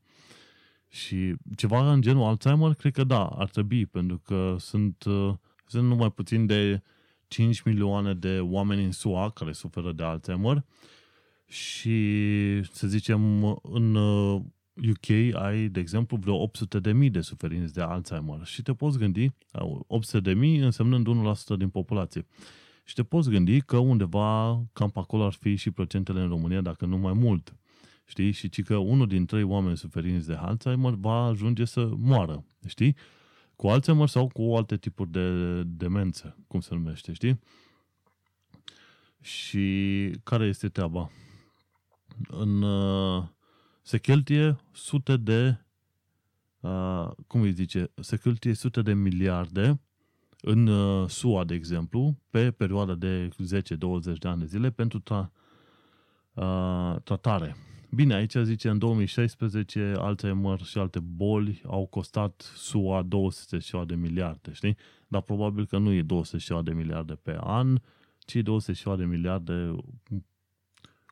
Și 0.89 1.35
ceva 1.57 1.93
în 1.93 2.01
genul 2.01 2.25
Alzheimer, 2.25 2.75
cred 2.75 2.93
că 2.93 3.05
da, 3.05 3.27
ar 3.27 3.49
trebui, 3.49 3.87
pentru 3.87 4.19
că 4.19 4.57
sunt, 4.59 5.05
uh, 5.05 5.35
sunt 5.67 5.89
numai 5.89 6.11
puțin 6.11 6.47
de 6.47 6.83
5 7.29 7.63
milioane 7.63 8.15
de 8.15 8.41
oameni 8.41 8.85
în 8.85 8.93
SUA 8.93 9.31
care 9.31 9.53
suferă 9.53 9.93
de 9.93 10.03
Alzheimer 10.03 10.65
și, 11.47 11.99
să 12.63 12.87
zicem, 12.87 13.45
în 13.63 13.97
UK 14.77 15.09
uh, 15.09 15.35
ai, 15.35 15.69
de 15.69 15.81
exemplu, 15.81 16.17
vreo 16.17 16.35
800 16.35 16.81
de 16.81 16.93
mii 16.93 17.11
de 17.11 17.21
suferinți 17.21 17.75
de 17.75 17.81
Alzheimer 17.81 18.45
și 18.45 18.63
te 18.63 18.75
poți 18.75 18.99
gândi, 18.99 19.31
800 19.87 20.21
de 20.21 20.35
mii 20.35 20.59
însemnând 20.59 21.07
1% 21.55 21.57
din 21.59 21.69
populație. 21.69 22.27
Și 22.85 22.95
te 22.95 23.03
poți 23.03 23.31
gândi 23.31 23.61
că 23.61 23.77
undeva 23.77 24.63
cam 24.73 24.91
pe 24.91 24.99
acolo 24.99 25.25
ar 25.25 25.33
fi 25.33 25.57
și 25.57 25.71
procentele 25.71 26.21
în 26.21 26.29
România, 26.29 26.61
dacă 26.61 26.87
nu 26.87 26.99
mai 26.99 27.13
mult. 27.13 27.57
Știi? 28.05 28.31
Și 28.31 28.49
ci 28.49 28.63
că 28.63 28.77
unul 28.77 29.07
din 29.07 29.27
trei 29.27 29.43
oameni 29.43 29.77
suferinți 29.77 30.27
de 30.27 30.35
Alzheimer 30.35 30.93
va 30.93 31.25
ajunge 31.25 31.65
să 31.65 31.91
moară. 31.97 32.45
Știi? 32.67 32.97
Cu 33.57 33.69
Alzheimer 33.69 34.09
sau 34.09 34.29
cu 34.29 34.43
alte 34.43 34.77
tipuri 34.77 35.11
de 35.11 35.63
demență, 35.63 36.37
cum 36.47 36.61
se 36.61 36.75
numește, 36.75 37.13
știi? 37.13 37.41
Și 39.21 40.11
care 40.23 40.47
este 40.47 40.69
treaba? 40.69 41.11
În, 42.29 42.63
uh, 42.63 43.25
se 43.87 43.99
cheltuie 43.99 44.57
sute 44.73 45.17
de, 45.17 45.57
uh, 46.61 47.11
cum 47.27 47.41
îi 47.41 47.53
zice, 47.53 47.91
se 48.01 48.17
cheltuie 48.17 48.55
sute 48.55 48.83
de 48.83 48.95
miliarde 48.95 49.81
în 50.41 50.67
uh, 50.67 51.09
SUA, 51.09 51.45
de 51.45 51.55
exemplu, 51.55 52.19
pe 52.31 52.51
perioada 52.51 52.95
de 52.95 53.29
10-20 53.29 54.19
de 54.19 54.29
ani 54.29 54.41
de 54.41 54.47
zile 54.47 54.71
pentru 54.71 54.99
tra, 54.99 55.31
uh, 56.35 56.97
tratare. 57.03 57.57
Bine, 57.91 58.15
aici 58.15 58.35
zice 58.43 58.69
în 58.69 58.79
2016 58.79 59.95
Alzheimer 59.99 60.61
și 60.61 60.79
alte 60.79 60.99
boli 60.99 61.63
au 61.67 61.87
costat 61.87 62.53
SUA 62.57 63.03
200 63.03 63.85
de 63.87 63.95
miliarde, 63.95 64.53
știi? 64.53 64.77
Dar 65.09 65.21
probabil 65.23 65.67
că 65.67 65.79
nu 65.79 65.93
e 65.93 66.03
200 66.03 66.61
de 66.63 66.73
miliarde 66.73 67.15
pe 67.23 67.37
an, 67.41 67.79
ci 68.19 68.37
200 68.37 68.97
de 68.97 69.05
miliarde 69.05 69.77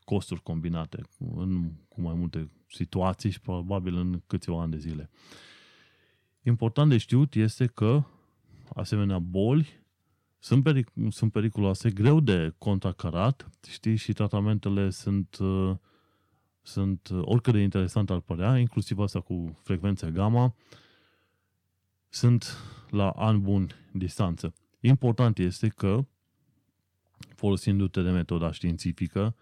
costuri 0.05 0.43
combinate 0.43 1.03
în, 1.19 1.73
cu 1.89 2.01
mai 2.01 2.15
multe 2.15 2.51
situații 2.69 3.31
și 3.31 3.41
probabil 3.41 3.97
în 3.97 4.23
câțiva 4.27 4.61
ani 4.61 4.71
de 4.71 4.79
zile. 4.79 5.11
Important 6.43 6.91
de 6.91 6.99
știut 6.99 7.35
este 7.35 7.67
că 7.67 8.05
asemenea 8.75 9.19
boli 9.19 9.69
sunt, 10.39 10.69
peric- 10.69 11.09
sunt 11.09 11.33
periculoase, 11.33 11.91
greu 11.91 12.21
de 12.21 12.55
contracarat, 12.59 13.51
știi, 13.69 13.97
și 13.97 14.13
tratamentele 14.13 14.91
sunt, 14.91 15.37
uh, 15.41 15.77
sunt 16.63 17.09
uh, 17.09 17.21
oricât 17.23 17.53
de 17.53 17.61
interesant 17.61 18.11
ar 18.11 18.21
părea, 18.21 18.59
inclusiv 18.59 18.99
asta 18.99 19.21
cu 19.21 19.59
frecvențe 19.63 20.11
gamma, 20.11 20.55
sunt 22.09 22.57
la 22.91 23.11
an 23.11 23.41
bun 23.41 23.71
distanță. 23.93 24.55
Important 24.81 25.39
este 25.39 25.69
că, 25.69 26.07
folosindu-te 27.35 28.03
de 28.03 28.11
metoda 28.11 28.53
științifică 28.53 29.37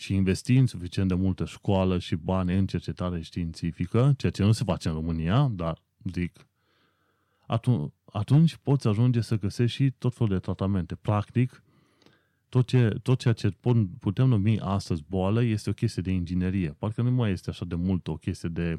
și 0.00 0.14
investind 0.14 0.68
suficient 0.68 1.08
de 1.08 1.14
multă 1.14 1.44
școală 1.44 1.98
și 1.98 2.14
bani 2.14 2.58
în 2.58 2.66
cercetare 2.66 3.20
științifică, 3.20 4.14
ceea 4.16 4.32
ce 4.32 4.42
nu 4.42 4.52
se 4.52 4.64
face 4.64 4.88
în 4.88 4.94
România, 4.94 5.50
dar 5.54 5.82
zic, 6.12 6.46
atunci, 7.46 7.92
atunci 8.12 8.56
poți 8.56 8.88
ajunge 8.88 9.20
să 9.20 9.38
găsești 9.38 9.82
și 9.82 9.90
tot 9.90 10.14
felul 10.14 10.32
de 10.32 10.38
tratamente. 10.38 10.94
Practic, 10.94 11.62
tot, 12.48 12.66
ce, 12.66 12.88
tot 13.02 13.18
ceea 13.18 13.34
ce 13.34 13.50
putem 13.98 14.28
numi 14.28 14.60
astăzi 14.60 15.02
boală 15.08 15.42
este 15.42 15.70
o 15.70 15.72
chestie 15.72 16.02
de 16.02 16.10
inginerie. 16.10 16.74
Parcă 16.78 17.02
nu 17.02 17.10
mai 17.10 17.30
este 17.30 17.50
așa 17.50 17.64
de 17.64 17.74
mult 17.74 18.08
o 18.08 18.16
chestie 18.16 18.48
de 18.48 18.78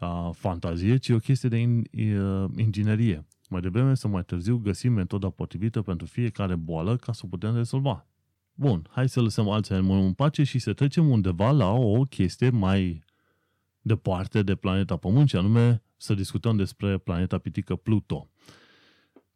uh, 0.00 0.30
fantazie, 0.32 0.96
ci 0.96 1.08
o 1.08 1.18
chestie 1.18 1.48
de 1.48 1.56
in, 1.56 1.86
uh, 1.92 2.50
inginerie. 2.56 3.26
Mai 3.48 3.60
devreme 3.60 3.94
sau 3.94 4.10
mai 4.10 4.24
târziu 4.24 4.58
găsim 4.58 4.92
metoda 4.92 5.30
potrivită 5.30 5.82
pentru 5.82 6.06
fiecare 6.06 6.54
boală 6.54 6.96
ca 6.96 7.12
să 7.12 7.22
o 7.24 7.28
putem 7.28 7.54
rezolva. 7.54 8.06
Bun, 8.54 8.88
hai 8.90 9.08
să 9.08 9.20
lăsăm 9.20 9.48
Alzheimer 9.48 9.96
în 9.96 10.12
pace 10.12 10.42
și 10.42 10.58
să 10.58 10.72
trecem 10.72 11.10
undeva 11.10 11.50
la 11.50 11.70
o 11.70 12.02
chestie 12.02 12.50
mai 12.50 13.04
departe 13.80 14.42
de 14.42 14.54
planeta 14.54 14.96
Pământ, 14.96 15.28
și 15.28 15.36
anume 15.36 15.82
să 15.96 16.14
discutăm 16.14 16.56
despre 16.56 16.98
planeta 16.98 17.38
pitică 17.38 17.76
Pluto. 17.76 18.28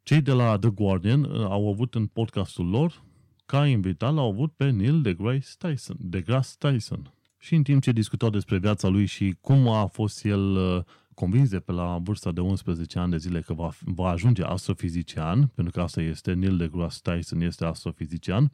Cei 0.03 0.21
de 0.21 0.31
la 0.31 0.57
The 0.57 0.69
Guardian 0.69 1.23
uh, 1.23 1.39
au 1.39 1.69
avut 1.69 1.95
în 1.95 2.05
podcastul 2.05 2.69
lor, 2.69 3.03
ca 3.45 3.67
invitat, 3.67 4.13
l-au 4.13 4.29
avut 4.29 4.53
pe 4.53 4.69
Neil 4.69 5.01
deGrasse 5.01 5.55
Tyson, 5.57 5.95
deGrasse 5.99 6.55
Tyson. 6.59 7.13
Și 7.37 7.55
în 7.55 7.63
timp 7.63 7.81
ce 7.81 7.91
discutau 7.91 8.29
despre 8.29 8.57
viața 8.57 8.87
lui 8.87 9.05
și 9.05 9.37
cum 9.41 9.67
a 9.67 9.85
fost 9.85 10.25
el 10.25 10.55
uh, 10.55 10.83
convins 11.13 11.49
de 11.49 11.59
pe 11.59 11.71
la 11.71 11.97
vârsta 12.03 12.31
de 12.31 12.41
11 12.41 12.99
ani 12.99 13.11
de 13.11 13.17
zile 13.17 13.41
că 13.41 13.53
va, 13.53 13.69
va 13.79 14.09
ajunge 14.09 14.43
astrofizician, 14.43 15.51
pentru 15.55 15.73
că 15.73 15.81
asta 15.81 16.01
este, 16.01 16.33
Neil 16.33 16.57
deGrasse 16.57 16.99
Tyson 17.03 17.41
este 17.41 17.65
astrofizician, 17.65 18.51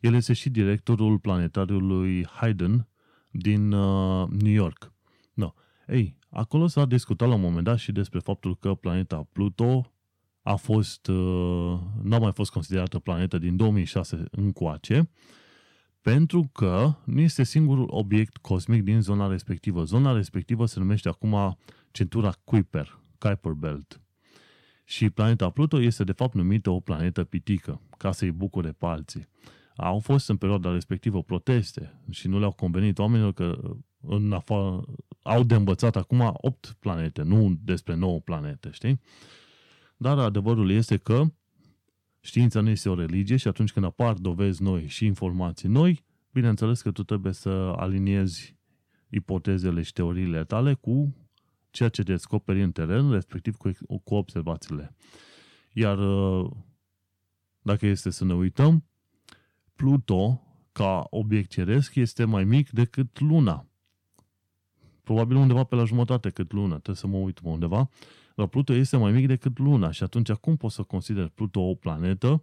el 0.00 0.14
este 0.14 0.32
și 0.32 0.50
directorul 0.50 1.18
planetariului 1.18 2.26
Hayden 2.26 2.88
din 3.30 3.72
uh, 3.72 4.28
New 4.28 4.52
York. 4.52 4.92
No. 5.34 5.52
Ei, 5.86 6.16
acolo 6.30 6.66
s-a 6.66 6.84
discutat 6.84 7.28
la 7.28 7.34
un 7.34 7.40
moment 7.40 7.64
dat 7.64 7.78
și 7.78 7.92
despre 7.92 8.18
faptul 8.18 8.56
că 8.56 8.74
planeta 8.74 9.28
Pluto 9.32 9.92
a 10.42 10.54
fost, 10.54 11.06
uh, 11.06 11.78
n-a 12.02 12.18
mai 12.18 12.32
fost 12.32 12.50
considerată 12.50 12.98
planetă 12.98 13.38
din 13.38 13.56
2006 13.56 14.24
încoace, 14.30 15.10
pentru 16.00 16.50
că 16.52 16.94
nu 17.04 17.20
este 17.20 17.42
singurul 17.42 17.86
obiect 17.90 18.36
cosmic 18.36 18.82
din 18.82 19.00
zona 19.00 19.26
respectivă. 19.26 19.84
Zona 19.84 20.12
respectivă 20.12 20.66
se 20.66 20.78
numește 20.78 21.08
acum 21.08 21.58
centura 21.90 22.32
Kuiper, 22.44 23.00
Kuiper 23.18 23.52
Belt. 23.52 24.00
Și 24.84 25.10
planeta 25.10 25.50
Pluto 25.50 25.80
este 25.80 26.04
de 26.04 26.12
fapt 26.12 26.34
numită 26.34 26.70
o 26.70 26.80
planetă 26.80 27.24
pitică, 27.24 27.80
ca 27.96 28.12
să-i 28.12 28.30
bucure 28.30 28.72
pe 28.72 28.86
alții. 28.86 29.28
Au 29.82 29.98
fost 29.98 30.28
în 30.28 30.36
perioada 30.36 30.72
respectivă 30.72 31.22
proteste 31.22 32.00
și 32.10 32.28
nu 32.28 32.38
le-au 32.38 32.52
convenit 32.52 32.98
oamenilor 32.98 33.32
că 33.32 33.76
în 34.00 34.32
afară, 34.32 34.84
au 35.22 35.42
de 35.42 35.54
învățat 35.54 35.96
acum 35.96 36.30
8 36.32 36.76
planete, 36.78 37.22
nu 37.22 37.58
despre 37.64 37.94
9 37.94 38.20
planete, 38.20 38.70
știi? 38.72 39.00
Dar 39.96 40.18
adevărul 40.18 40.70
este 40.70 40.96
că 40.96 41.24
știința 42.20 42.60
nu 42.60 42.68
este 42.68 42.88
o 42.88 42.94
religie 42.94 43.36
și 43.36 43.48
atunci 43.48 43.72
când 43.72 43.84
apar 43.84 44.14
dovezi 44.14 44.62
noi 44.62 44.86
și 44.86 45.04
informații 45.06 45.68
noi, 45.68 46.04
bineînțeles 46.32 46.82
că 46.82 46.90
tu 46.90 47.02
trebuie 47.02 47.32
să 47.32 47.48
aliniezi 47.76 48.56
ipotezele 49.08 49.82
și 49.82 49.92
teoriile 49.92 50.44
tale 50.44 50.74
cu 50.74 51.14
ceea 51.70 51.88
ce 51.88 52.02
descoperi 52.02 52.62
în 52.62 52.72
teren, 52.72 53.10
respectiv 53.10 53.56
cu, 53.56 53.70
cu 54.04 54.14
observațiile. 54.14 54.96
Iar 55.72 55.98
dacă 57.62 57.86
este 57.86 58.10
să 58.10 58.24
ne 58.24 58.34
uităm, 58.34 58.84
Pluto, 59.80 60.40
ca 60.72 61.06
obiect 61.10 61.50
ceresc, 61.50 61.94
este 61.94 62.24
mai 62.24 62.44
mic 62.44 62.70
decât 62.70 63.20
Luna. 63.20 63.66
Probabil 65.02 65.36
undeva 65.36 65.64
pe 65.64 65.74
la 65.74 65.84
jumătate 65.84 66.30
cât 66.30 66.52
Luna, 66.52 66.74
trebuie 66.74 66.96
să 66.96 67.06
mă 67.06 67.16
uit 67.16 67.40
undeva. 67.42 67.88
Dar 68.36 68.46
Pluto 68.46 68.72
este 68.72 68.96
mai 68.96 69.12
mic 69.12 69.26
decât 69.26 69.58
Luna 69.58 69.90
și 69.90 70.02
atunci 70.02 70.32
cum 70.32 70.56
poți 70.56 70.74
să 70.74 70.82
consider 70.82 71.28
Pluto 71.28 71.60
o 71.60 71.74
planetă 71.74 72.42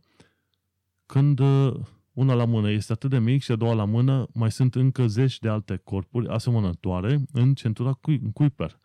când 1.05 1.39
uh, 1.39 1.73
una 2.13 2.33
la 2.33 2.45
mână 2.45 2.69
este 2.69 2.91
atât 2.91 3.09
de 3.09 3.19
mic 3.19 3.41
și 3.41 3.51
a 3.51 3.55
doua 3.55 3.73
la 3.73 3.85
mână 3.85 4.27
mai 4.33 4.51
sunt 4.51 4.75
încă 4.75 5.07
zeci 5.07 5.39
de 5.39 5.49
alte 5.49 5.75
corpuri 5.75 6.27
asemănătoare 6.27 7.21
în 7.31 7.53
centura 7.53 7.99
Kuiper. 8.33 8.79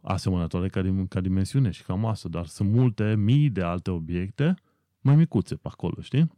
Asemănătoare 0.00 0.68
ca, 0.68 1.04
ca 1.08 1.20
dimensiune 1.20 1.70
și 1.70 1.82
ca 1.82 1.94
masă, 1.94 2.28
dar 2.28 2.46
sunt 2.46 2.70
multe 2.70 3.14
mii 3.16 3.50
de 3.50 3.62
alte 3.62 3.90
obiecte 3.90 4.54
mai 5.00 5.16
micuțe 5.16 5.54
pe 5.54 5.68
acolo, 5.70 6.00
știi? 6.00 6.36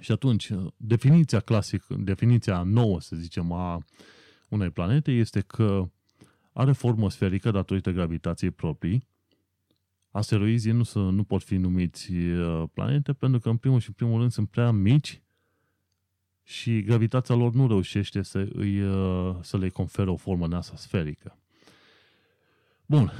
Și 0.00 0.12
atunci, 0.12 0.50
definiția 0.76 1.40
clasică, 1.40 1.96
definiția 1.98 2.62
nouă, 2.62 3.00
să 3.00 3.16
zicem, 3.16 3.52
a 3.52 3.84
unei 4.48 4.70
planete 4.70 5.10
este 5.10 5.40
că 5.40 5.90
are 6.52 6.72
formă 6.72 7.10
sferică 7.10 7.50
datorită 7.50 7.90
gravitației 7.90 8.50
proprii. 8.50 9.06
Asteroizii 10.10 10.72
nu, 10.72 10.82
să, 10.82 10.98
nu 10.98 11.24
pot 11.24 11.42
fi 11.42 11.56
numiți 11.56 12.12
uh, 12.12 12.62
planete 12.72 13.12
pentru 13.12 13.40
că, 13.40 13.48
în 13.48 13.56
primul 13.56 13.80
și 13.80 13.88
în 13.88 13.94
primul 13.94 14.18
rând, 14.18 14.30
sunt 14.30 14.48
prea 14.48 14.70
mici 14.70 15.22
și 16.42 16.82
gravitația 16.82 17.34
lor 17.34 17.52
nu 17.52 17.68
reușește 17.68 18.22
să, 18.22 18.48
îi, 18.52 18.82
uh, 18.82 19.36
să 19.40 19.58
le 19.58 19.68
conferă 19.68 20.10
o 20.10 20.16
formă 20.16 20.48
de 20.48 20.54
asta 20.54 20.76
sferică. 20.76 21.38
Bun, 22.86 23.12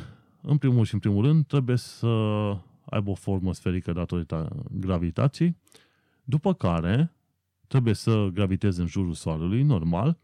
în 0.43 0.59
primul 0.59 0.85
și 0.85 0.95
în 0.95 1.01
primul 1.01 1.25
rând 1.25 1.47
trebuie 1.47 1.77
să 1.77 2.07
aibă 2.85 3.11
o 3.11 3.15
formă 3.15 3.55
sferică 3.55 3.93
datorită 3.93 4.67
gravitației 4.71 5.57
după 6.29 6.55
care 6.55 7.13
trebuie 7.67 7.95
să 7.95 8.29
graviteze 8.33 8.81
în 8.81 8.87
jurul 8.87 9.13
Soarelui, 9.13 9.63
normal, 9.63 10.19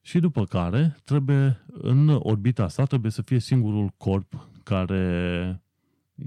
și 0.00 0.18
după 0.18 0.44
care 0.44 0.96
trebuie, 1.04 1.64
în 1.66 2.08
orbita 2.08 2.68
sa, 2.68 2.84
trebuie 2.84 3.10
să 3.10 3.22
fie 3.22 3.38
singurul 3.38 3.88
corp 3.96 4.48
care 4.62 5.62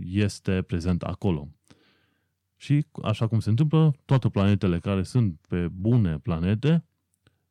este 0.03 0.61
prezent 0.61 1.03
acolo. 1.03 1.47
Și 2.55 2.85
așa 3.03 3.27
cum 3.27 3.39
se 3.39 3.49
întâmplă, 3.49 3.95
toate 4.05 4.29
planetele 4.29 4.79
care 4.79 5.03
sunt 5.03 5.39
pe 5.47 5.67
bune 5.67 6.17
planete, 6.17 6.85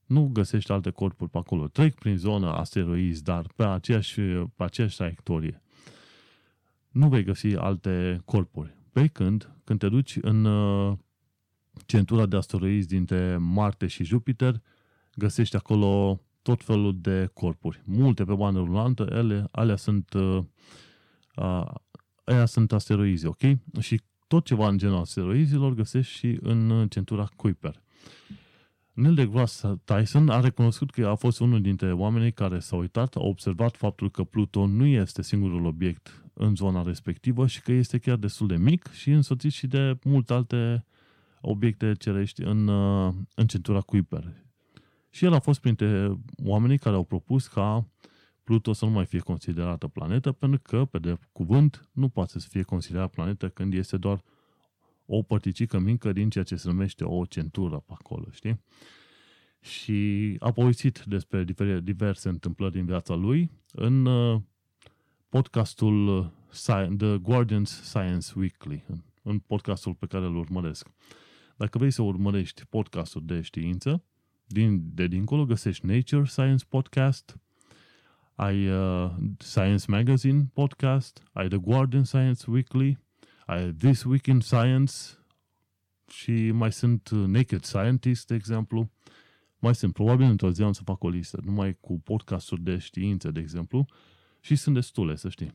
nu 0.07 0.30
găsești 0.33 0.73
alte 0.73 0.90
corpuri 0.90 1.30
pe 1.30 1.38
acolo. 1.38 1.69
Trec 1.69 1.95
prin 1.95 2.16
zona 2.16 2.52
asteroizi, 2.57 3.23
dar 3.23 3.47
pe 3.57 3.64
aceeași, 3.64 4.21
pe 4.57 4.62
aceeași 4.62 4.97
traiectorie. 4.97 5.62
Nu 6.90 7.09
vei 7.09 7.25
găsi 7.25 7.57
alte 7.57 8.21
corpuri. 8.25 8.75
Pe 8.92 9.07
când, 9.07 9.50
când 9.64 9.78
te 9.78 9.88
duci 9.88 10.19
în 10.21 10.47
centura 11.87 12.26
de 12.26 12.37
asteroizi 12.37 12.88
dintre 12.88 13.37
Marte 13.37 13.87
și 13.87 14.04
Jupiter, 14.04 14.62
găsești 15.14 15.56
acolo 15.56 16.20
tot 16.42 16.62
felul 16.62 16.99
de 17.00 17.30
corpuri. 17.32 17.82
Multe 17.84 18.25
pe 18.25 18.34
bandă 18.34 18.58
rulantă, 18.58 19.08
ele, 19.10 19.49
alea 19.50 19.76
sunt, 19.76 20.12
uh, 20.12 20.42
uh, 21.37 21.66
alea 22.25 22.46
sunt 22.46 22.72
asteroizi, 22.72 23.26
ok? 23.26 23.40
Și 23.80 24.00
tot 24.26 24.44
ceva 24.44 24.68
în 24.68 24.78
genul 24.78 24.99
asteroizilor 24.99 25.75
găsești 25.75 26.12
și 26.12 26.38
în 26.40 26.87
centura 26.88 27.28
Kuiper. 27.37 27.82
Neil 28.92 29.14
deGrasse 29.14 29.80
Tyson 29.84 30.28
a 30.28 30.40
recunoscut 30.40 30.90
că 30.90 31.06
a 31.06 31.14
fost 31.14 31.40
unul 31.40 31.60
dintre 31.60 31.92
oamenii 31.92 32.32
care 32.32 32.58
s-au 32.58 32.78
uitat, 32.78 33.16
a 33.16 33.20
observat 33.20 33.76
faptul 33.76 34.10
că 34.10 34.25
Pluton 34.25 34.76
nu 34.76 34.87
este 34.87 35.22
singurul 35.22 35.64
obiect 35.64 36.25
în 36.32 36.54
zona 36.54 36.82
respectivă 36.82 37.46
și 37.46 37.62
că 37.62 37.72
este 37.72 37.99
chiar 37.99 38.16
destul 38.16 38.46
de 38.46 38.56
mic 38.56 38.92
și 38.92 39.10
însoțit 39.10 39.52
și 39.52 39.66
de 39.66 39.99
multe 40.04 40.32
alte 40.32 40.84
obiecte 41.40 41.94
cerești 41.99 42.42
în, 42.42 42.68
uh, 42.68 43.14
în 43.35 43.47
centura 43.47 43.80
Kuiper. 43.80 44.35
Și 45.11 45.25
el 45.25 45.32
a 45.32 45.38
fost 45.38 45.61
printre 45.61 46.18
oamenii 46.44 46.78
care 46.78 46.97
au 46.97 47.04
propus 47.04 47.47
ca 47.47 47.87
Pluto 48.44 48.73
să 48.73 48.85
nu 48.85 48.90
mai 48.90 49.06
fie 49.06 49.18
considerată 49.18 49.88
planetă, 49.88 50.32
pentru 50.32 50.61
că, 50.62 50.85
pe 50.85 50.99
de 50.99 51.18
cuvânt, 51.32 51.88
nu 51.92 52.09
poate 52.09 52.38
să 52.38 52.49
fie 52.49 52.62
considerată 52.62 53.09
planetă 53.09 53.49
când 53.49 53.75
este 53.75 53.97
doar 53.97 54.23
o 55.06 55.23
părticică 55.23 55.78
mică 55.78 56.12
din 56.12 56.30
ceea 56.30 56.44
ce 56.44 56.56
se 56.56 56.68
numește 56.68 57.04
o 57.04 57.25
centură 57.25 57.76
pe 57.87 57.92
acolo, 57.99 58.26
știi? 58.30 58.61
Și 59.61 60.37
a 60.38 60.52
povestit 60.52 61.02
despre 61.06 61.44
diverse 61.82 62.28
întâmplări 62.28 62.73
din 62.73 62.85
viața 62.85 63.14
lui 63.14 63.50
în 63.73 64.04
uh, 64.06 64.40
podcastul 65.28 66.30
The 66.97 67.18
Guardian's 67.18 67.82
Science 67.82 68.32
Weekly, 68.37 68.85
în 69.23 69.38
podcastul 69.38 69.94
pe 69.94 70.06
care 70.06 70.25
îl 70.25 70.37
urmăresc. 70.37 70.90
Dacă 71.61 71.79
vrei 71.79 71.90
să 71.90 72.02
urmărești 72.02 72.64
podcastul 72.64 73.23
de 73.25 73.40
știință, 73.40 74.02
din, 74.47 74.90
de 74.95 75.07
dincolo 75.07 75.45
găsești 75.45 75.87
Nature 75.87 76.25
Science 76.25 76.64
Podcast, 76.69 77.38
ai 78.35 78.69
uh, 78.69 79.11
Science 79.38 79.85
Magazine 79.88 80.50
Podcast, 80.52 81.23
ai 81.33 81.49
The 81.49 81.59
Guardian 81.59 82.05
Science 82.05 82.50
Weekly, 82.50 82.99
ai 83.47 83.73
This 83.73 84.02
Week 84.05 84.26
in 84.26 84.40
Science 84.40 84.93
și 86.09 86.50
mai 86.50 86.73
sunt 86.73 87.11
Naked 87.11 87.64
Scientist, 87.64 88.26
de 88.26 88.35
exemplu. 88.35 88.90
Mai 89.59 89.75
sunt, 89.75 89.93
probabil 89.93 90.26
într-o 90.26 90.50
zi 90.50 90.62
am 90.62 90.73
să 90.73 90.83
fac 90.83 91.02
o 91.02 91.09
listă, 91.09 91.40
numai 91.45 91.76
cu 91.81 92.00
podcasturi 92.00 92.62
de 92.62 92.79
știință, 92.79 93.31
de 93.31 93.40
exemplu, 93.40 93.87
și 94.40 94.57
sunt 94.57 94.75
destule, 94.75 95.17
să 95.17 95.29
știi. 95.29 95.52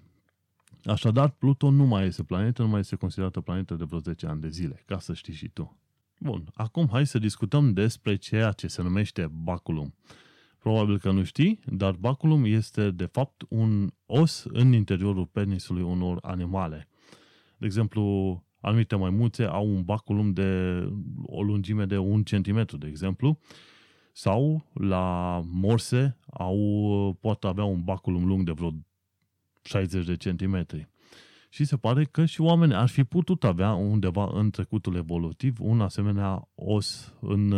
Așadar, 0.83 1.29
Pluton 1.29 1.75
nu 1.75 1.85
mai 1.85 2.05
este 2.05 2.23
planetă, 2.23 2.61
nu 2.61 2.67
mai 2.67 2.79
este 2.79 2.95
considerată 2.95 3.41
planetă 3.41 3.75
de 3.75 3.83
vreo 3.83 3.99
10 3.99 4.25
ani 4.25 4.41
de 4.41 4.49
zile, 4.49 4.83
ca 4.85 4.99
să 4.99 5.13
știi 5.13 5.33
și 5.33 5.47
tu. 5.47 5.79
Bun, 6.19 6.49
acum 6.53 6.87
hai 6.91 7.05
să 7.05 7.19
discutăm 7.19 7.73
despre 7.73 8.15
ceea 8.15 8.51
ce 8.51 8.67
se 8.67 8.81
numește 8.81 9.27
baculum. 9.31 9.95
Probabil 10.57 10.99
că 10.99 11.11
nu 11.11 11.23
știi, 11.23 11.59
dar 11.65 11.91
baculum 11.91 12.43
este 12.45 12.91
de 12.91 13.05
fapt 13.05 13.43
un 13.49 13.91
os 14.05 14.45
în 14.47 14.73
interiorul 14.73 15.25
penisului 15.25 15.81
unor 15.81 16.17
animale. 16.21 16.87
De 17.57 17.65
exemplu, 17.65 18.43
anumite 18.59 18.95
maimuțe 18.95 19.43
au 19.43 19.67
un 19.67 19.83
baculum 19.83 20.33
de 20.33 20.81
o 21.25 21.43
lungime 21.43 21.85
de 21.85 21.97
un 21.97 22.23
centimetru, 22.23 22.77
de 22.77 22.87
exemplu, 22.87 23.39
sau 24.11 24.65
la 24.73 25.41
morse 25.45 26.17
au, 26.31 27.17
pot 27.21 27.43
avea 27.43 27.63
un 27.63 27.83
baculum 27.83 28.25
lung 28.25 28.45
de 28.45 28.51
vreo 28.51 28.71
60 29.61 30.05
de 30.05 30.15
centimetri. 30.15 30.87
Și 31.55 31.65
se 31.65 31.77
pare 31.77 32.05
că 32.05 32.25
și 32.25 32.41
oamenii 32.41 32.75
ar 32.75 32.87
fi 32.87 33.03
putut 33.03 33.43
avea 33.43 33.73
undeva 33.73 34.29
în 34.33 34.49
trecutul 34.49 34.95
evolutiv 34.95 35.59
un 35.59 35.81
asemenea 35.81 36.49
os 36.55 37.13
în, 37.21 37.51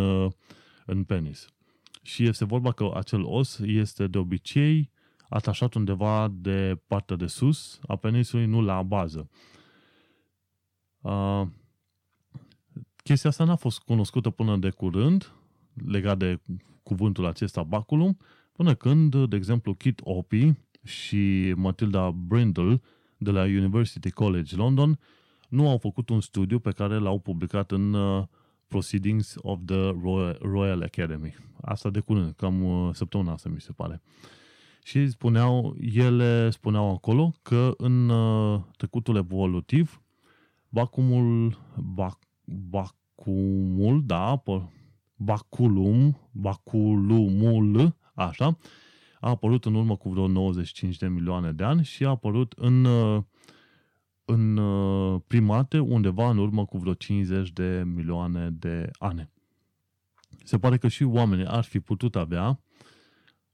în 0.85 1.03
penis. 1.03 1.47
Și 2.01 2.23
este 2.23 2.45
vorba 2.45 2.71
că 2.71 2.91
acel 2.93 3.23
os 3.23 3.59
este 3.59 4.07
de 4.07 4.17
obicei 4.17 4.91
atașat 5.29 5.73
undeva 5.73 6.33
de 6.33 6.81
partea 6.87 7.15
de 7.15 7.27
sus 7.27 7.79
a 7.87 7.95
penisului, 7.95 8.45
nu 8.45 8.61
la 8.61 8.83
bază. 8.83 9.29
Uh, 11.01 11.47
chestia 13.03 13.29
asta 13.29 13.43
n-a 13.43 13.55
fost 13.55 13.79
cunoscută 13.79 14.29
până 14.29 14.57
de 14.57 14.69
curând, 14.69 15.31
legat 15.85 16.17
de 16.17 16.39
cuvântul 16.83 17.25
acesta 17.25 17.63
baculum, 17.63 18.17
până 18.51 18.75
când, 18.75 19.25
de 19.29 19.35
exemplu, 19.35 19.73
Kit 19.73 19.99
Opie 20.03 20.67
și 20.83 21.53
Matilda 21.55 22.11
Brindle 22.11 22.81
de 23.17 23.31
la 23.31 23.41
University 23.41 24.11
College 24.11 24.55
London 24.55 24.99
nu 25.49 25.69
au 25.69 25.77
făcut 25.77 26.09
un 26.09 26.21
studiu 26.21 26.59
pe 26.59 26.71
care 26.71 26.97
l-au 26.97 27.19
publicat 27.19 27.71
în 27.71 27.93
uh, 27.93 28.23
Proceedings 28.67 29.35
of 29.41 29.59
the 29.65 29.91
Royal 30.41 30.81
Academy. 30.81 31.35
Asta 31.61 31.89
de 31.89 31.99
curând, 31.99 32.33
cam 32.33 32.63
uh, 32.63 32.93
săptămâna 32.93 33.31
asta 33.31 33.49
mi 33.49 33.61
se 33.61 33.71
pare. 33.71 34.01
Și 34.83 35.09
spuneau, 35.09 35.75
ele 35.95 36.49
spuneau 36.49 36.93
acolo 36.93 37.33
că 37.41 37.73
în 37.77 38.09
uh, 38.09 38.59
trecutul 38.77 39.15
evolutiv, 39.15 40.01
bacumul, 40.69 41.57
bac, 41.93 42.19
bacumul, 42.45 44.03
da, 44.05 44.43
baculum, 45.15 46.17
baculumul, 46.31 47.95
așa, 48.13 48.57
a 49.19 49.29
apărut 49.29 49.65
în 49.65 49.73
urmă 49.73 49.95
cu 49.95 50.09
vreo 50.09 50.27
95 50.27 50.97
de 50.97 51.07
milioane 51.07 51.51
de 51.51 51.63
ani 51.63 51.83
și 51.83 52.05
a 52.05 52.09
apărut 52.09 52.53
în, 52.57 52.85
uh, 52.85 53.23
în 54.25 54.57
uh, 54.57 55.21
primate 55.27 55.79
undeva 55.79 56.29
în 56.29 56.37
urmă 56.37 56.65
cu 56.65 56.77
vreo 56.77 56.93
50 56.93 57.51
de 57.51 57.83
milioane 57.85 58.49
de 58.49 58.89
ani. 58.99 59.29
Se 60.43 60.57
pare 60.57 60.77
că 60.77 60.87
și 60.87 61.03
oamenii 61.03 61.45
ar 61.45 61.63
fi 61.63 61.79
putut 61.79 62.15
avea 62.15 62.59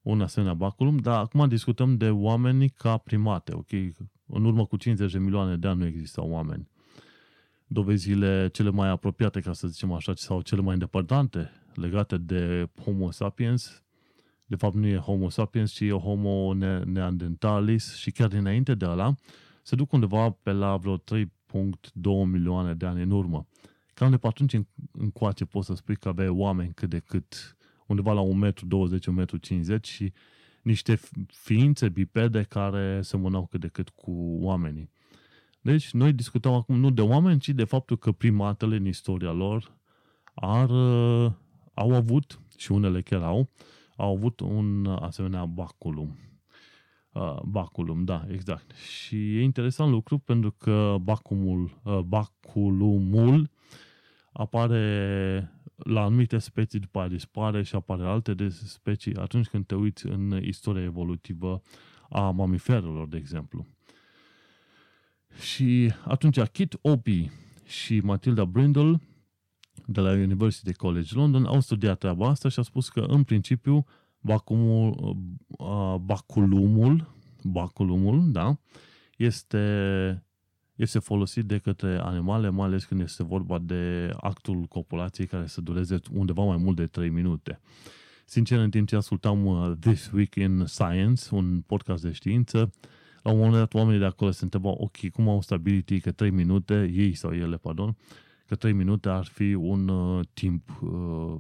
un 0.01 0.21
asemenea 0.21 0.53
baculum, 0.53 0.97
dar 0.97 1.19
acum 1.19 1.47
discutăm 1.47 1.97
de 1.97 2.09
oameni 2.09 2.69
ca 2.69 2.97
primate, 2.97 3.53
ok? 3.53 3.71
În 4.25 4.45
urmă 4.45 4.65
cu 4.65 4.77
50 4.77 5.11
de 5.11 5.19
milioane 5.19 5.57
de 5.57 5.67
ani 5.67 5.79
nu 5.79 5.85
existau 5.85 6.29
oameni. 6.29 6.69
Dovezile 7.67 8.49
cele 8.51 8.69
mai 8.69 8.89
apropiate, 8.89 9.39
ca 9.39 9.53
să 9.53 9.67
zicem 9.67 9.91
așa, 9.91 10.13
sau 10.15 10.41
cele 10.41 10.61
mai 10.61 10.73
îndepărtante 10.73 11.51
legate 11.73 12.17
de 12.17 12.69
Homo 12.83 13.11
sapiens 13.11 13.82
de 14.53 14.59
fapt 14.59 14.75
nu 14.75 14.87
e 14.87 14.97
Homo 14.97 15.29
sapiens, 15.29 15.71
ci 15.71 15.79
e 15.79 15.91
Homo 15.91 16.53
neanderthalis 16.85 17.95
și 17.95 18.11
chiar 18.11 18.27
dinainte 18.27 18.75
de 18.75 18.85
ala 18.85 19.15
se 19.61 19.75
duc 19.75 19.91
undeva 19.91 20.29
pe 20.29 20.51
la 20.51 20.77
vreo 20.77 20.97
3.2 20.97 21.03
milioane 22.25 22.73
de 22.73 22.85
ani 22.85 23.01
în 23.01 23.11
urmă. 23.11 23.47
Cam 23.93 24.09
de 24.09 24.17
pe 24.17 24.27
atunci 24.27 24.59
încoace 24.91 25.45
poți 25.45 25.67
să 25.67 25.75
spui 25.75 25.95
că 25.95 26.07
aveai 26.07 26.27
oameni 26.27 26.73
cât 26.73 26.89
de 26.89 26.99
cât, 26.99 27.57
undeva 27.85 28.13
la 28.13 28.21
1,20 28.21 28.27
m, 28.31 29.25
1,50 29.25 29.77
m 29.77 29.81
și 29.81 30.13
niște 30.61 30.99
ființe 31.27 31.89
bipede 31.89 32.43
care 32.43 33.01
semănau 33.01 33.45
cât 33.45 33.59
de 33.59 33.67
cât 33.67 33.89
cu 33.89 34.37
oamenii. 34.41 34.89
Deci, 35.61 35.91
noi 35.91 36.13
discutăm 36.13 36.53
acum 36.53 36.79
nu 36.79 36.89
de 36.89 37.01
oameni, 37.01 37.39
ci 37.39 37.49
de 37.49 37.63
faptul 37.63 37.97
că 37.97 38.11
primatele 38.11 38.75
în 38.75 38.85
istoria 38.85 39.31
lor 39.31 39.77
ar, 40.33 40.69
uh, 40.69 41.31
au 41.73 41.93
avut, 41.93 42.39
și 42.57 42.71
unele 42.71 43.01
chiar 43.01 43.21
au, 43.21 43.49
au 43.95 44.15
avut 44.15 44.39
un 44.39 44.85
asemenea 44.85 45.45
baculum. 45.45 46.17
Uh, 47.11 47.41
baculum, 47.41 48.03
da, 48.03 48.25
exact. 48.31 48.75
Și 48.75 49.37
e 49.37 49.41
interesant 49.41 49.91
lucru 49.91 50.17
pentru 50.17 50.51
că 50.51 50.95
bacumul, 51.01 51.79
uh, 51.83 51.99
baculumul 51.99 53.49
apare 54.31 55.51
la 55.75 56.03
anumite 56.03 56.37
specii 56.37 56.79
după 56.79 56.99
aia 56.99 57.07
dispare 57.07 57.63
și 57.63 57.75
apare 57.75 58.03
alte 58.03 58.33
de 58.33 58.49
specii 58.49 59.15
atunci 59.15 59.47
când 59.47 59.65
te 59.65 59.75
uiți 59.75 60.07
în 60.07 60.39
istoria 60.43 60.83
evolutivă 60.83 61.61
a 62.09 62.29
mamiferelor, 62.29 63.07
de 63.07 63.17
exemplu. 63.17 63.65
Și 65.39 65.93
atunci 66.05 66.39
Kit 66.39 66.77
Opie 66.81 67.31
și 67.65 67.99
Matilda 67.99 68.45
Brindle 68.45 69.01
de 69.85 70.01
la 70.01 70.11
University 70.11 70.73
College 70.73 71.15
London 71.15 71.45
au 71.45 71.59
studiat 71.59 71.97
treaba 71.97 72.27
asta 72.27 72.49
și 72.49 72.59
a 72.59 72.61
spus 72.61 72.89
că 72.89 72.99
în 72.99 73.23
principiu 73.23 73.85
bacumul, 74.21 75.17
uh, 75.47 75.95
baculumul, 76.01 77.13
baculumul, 77.43 78.31
da, 78.31 78.57
este, 79.17 80.23
este 80.75 80.99
folosit 80.99 81.45
de 81.45 81.57
către 81.57 81.97
animale, 81.97 82.49
mai 82.49 82.65
ales 82.65 82.85
când 82.85 83.01
este 83.01 83.23
vorba 83.23 83.59
de 83.59 84.13
actul 84.19 84.63
copulației 84.63 85.27
care 85.27 85.47
să 85.47 85.61
dureze 85.61 85.99
undeva 86.11 86.43
mai 86.43 86.57
mult 86.57 86.75
de 86.75 86.87
3 86.87 87.09
minute. 87.09 87.59
Sincer, 88.25 88.59
în 88.59 88.69
timp 88.69 88.87
ce 88.87 88.95
ascultam 88.95 89.45
uh, 89.45 89.71
This 89.79 90.11
Week 90.11 90.35
in 90.35 90.63
Science, 90.65 91.23
un 91.31 91.61
podcast 91.61 92.03
de 92.03 92.11
știință, 92.11 92.71
la 93.21 93.31
un 93.31 93.37
moment 93.37 93.55
dat 93.55 93.73
oamenii 93.73 93.99
de 93.99 94.05
acolo 94.05 94.31
se 94.31 94.43
întrebau, 94.43 94.77
ok, 94.79 95.09
cum 95.09 95.29
au 95.29 95.41
stabilit 95.41 96.01
că 96.01 96.11
3 96.11 96.29
minute, 96.29 96.91
ei 96.93 97.13
sau 97.13 97.31
ele, 97.31 97.57
pardon, 97.57 97.95
că 98.53 98.59
3 98.59 98.73
minute 98.73 99.09
ar 99.09 99.25
fi 99.25 99.53
un 99.53 99.87
uh, 99.87 100.25
timp 100.33 100.79
uh, 100.81 101.37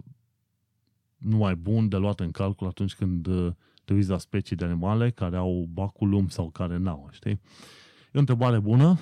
numai 1.17 1.55
bun 1.55 1.89
de 1.89 1.97
luat 1.97 2.19
în 2.19 2.31
calcul 2.31 2.67
atunci 2.67 2.95
când 2.95 3.27
uh, 3.27 3.51
te 3.85 3.93
uiți 3.93 4.09
la 4.09 4.17
specii 4.17 4.55
de 4.55 4.65
animale 4.65 5.09
care 5.09 5.37
au 5.37 5.67
baculum 5.73 6.27
sau 6.27 6.49
care 6.49 6.77
n-au, 6.77 7.09
știi? 7.11 7.31
E 7.31 7.39
o 8.13 8.19
întrebare 8.19 8.59
bună, 8.59 8.99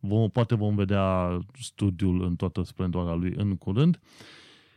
vom, 0.00 0.30
poate 0.30 0.54
vom 0.54 0.74
vedea 0.74 1.38
studiul 1.60 2.24
în 2.24 2.36
toată 2.36 2.62
splendoarea 2.62 3.14
lui 3.14 3.34
în 3.36 3.56
curând. 3.56 4.00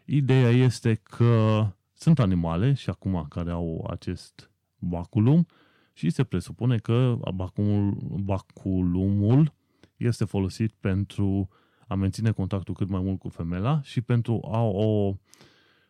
Ideea 0.05 0.49
este 0.49 0.93
că 0.93 1.65
sunt 1.93 2.19
animale 2.19 2.73
și 2.73 2.89
acum 2.89 3.25
care 3.29 3.51
au 3.51 3.87
acest 3.89 4.51
baculum 4.77 5.47
și 5.93 6.09
se 6.09 6.23
presupune 6.23 6.77
că 6.77 7.17
baculumul, 7.35 7.97
baculumul 8.23 9.53
este 9.97 10.25
folosit 10.25 10.71
pentru 10.79 11.49
a 11.89 11.95
menține 11.95 12.31
contactul 12.31 12.73
cât 12.73 12.89
mai 12.89 13.01
mult 13.01 13.19
cu 13.19 13.29
femeia 13.29 13.81
și 13.83 14.01
pentru 14.01 14.47
a 14.51 14.61
o 14.61 15.15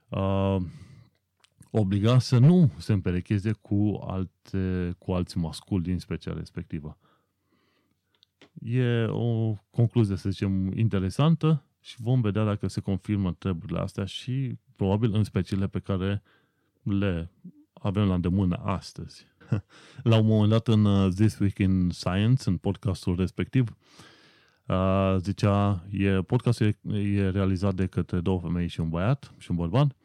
uh, 0.10 0.58
obliga 1.72 2.20
să 2.20 2.38
nu 2.38 2.72
se 2.78 2.94
împerecheze 2.94 3.52
cu, 3.52 4.00
alte, 4.08 4.96
cu 4.98 5.12
alți 5.12 5.38
masculi 5.38 5.84
din 5.84 6.00
specia 6.00 6.34
respectivă. 6.34 6.98
E 8.62 9.06
o 9.06 9.56
concluzie, 9.70 10.16
să 10.16 10.30
zicem, 10.30 10.72
interesantă 10.78 11.64
și 11.80 11.96
vom 12.02 12.22
vedea 12.22 12.44
dacă 12.44 12.68
se 12.68 12.82
confirmă 12.82 13.34
treburile 13.34 13.80
astea 13.80 14.06
și 14.06 14.58
probabil 14.76 15.14
în 15.14 15.24
speciile 15.24 15.68
pe 15.68 15.80
care 15.80 16.24
le 16.84 17.32
avem 17.74 18.08
la 18.08 18.14
îndemână 18.14 18.56
astăzi. 18.56 19.26
La 20.04 20.18
un 20.18 20.26
moment 20.26 20.50
dat 20.50 20.68
în 20.68 20.86
uh, 20.86 21.14
This 21.14 21.40
Week 21.40 21.58
in 21.58 21.90
Science, 21.90 22.50
în 22.50 22.58
podcastul 22.58 23.16
respectiv, 23.16 23.70
uh, 23.70 24.09
zicea, 25.18 25.86
e, 25.92 26.22
podcastul 26.22 26.68
e, 26.68 26.98
e 26.98 27.30
realizat 27.30 27.76
de 27.76 27.86
către 27.86 28.20
două 28.20 28.40
femei 28.40 28.68
și 28.68 28.80
un 28.80 28.90
băiat 28.90 29.34
și 29.38 29.52
un 29.52 29.58
bărbat 29.58 29.96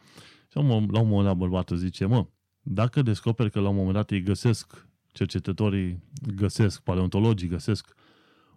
și 0.49 0.57
la 0.57 0.61
un 0.61 1.09
moment 1.09 1.25
dat 1.25 1.37
bărbatul 1.37 1.77
zice, 1.77 2.07
mă, 2.07 2.27
dacă 2.61 3.03
descoperi 3.03 3.51
că 3.51 3.61
la 3.61 3.69
un 3.69 3.75
moment 3.75 3.95
dat 3.95 4.11
îi 4.11 4.23
găsesc, 4.23 4.89
cercetătorii 5.13 6.03
găsesc, 6.37 6.83
paleontologii 6.83 7.49
găsesc 7.49 7.95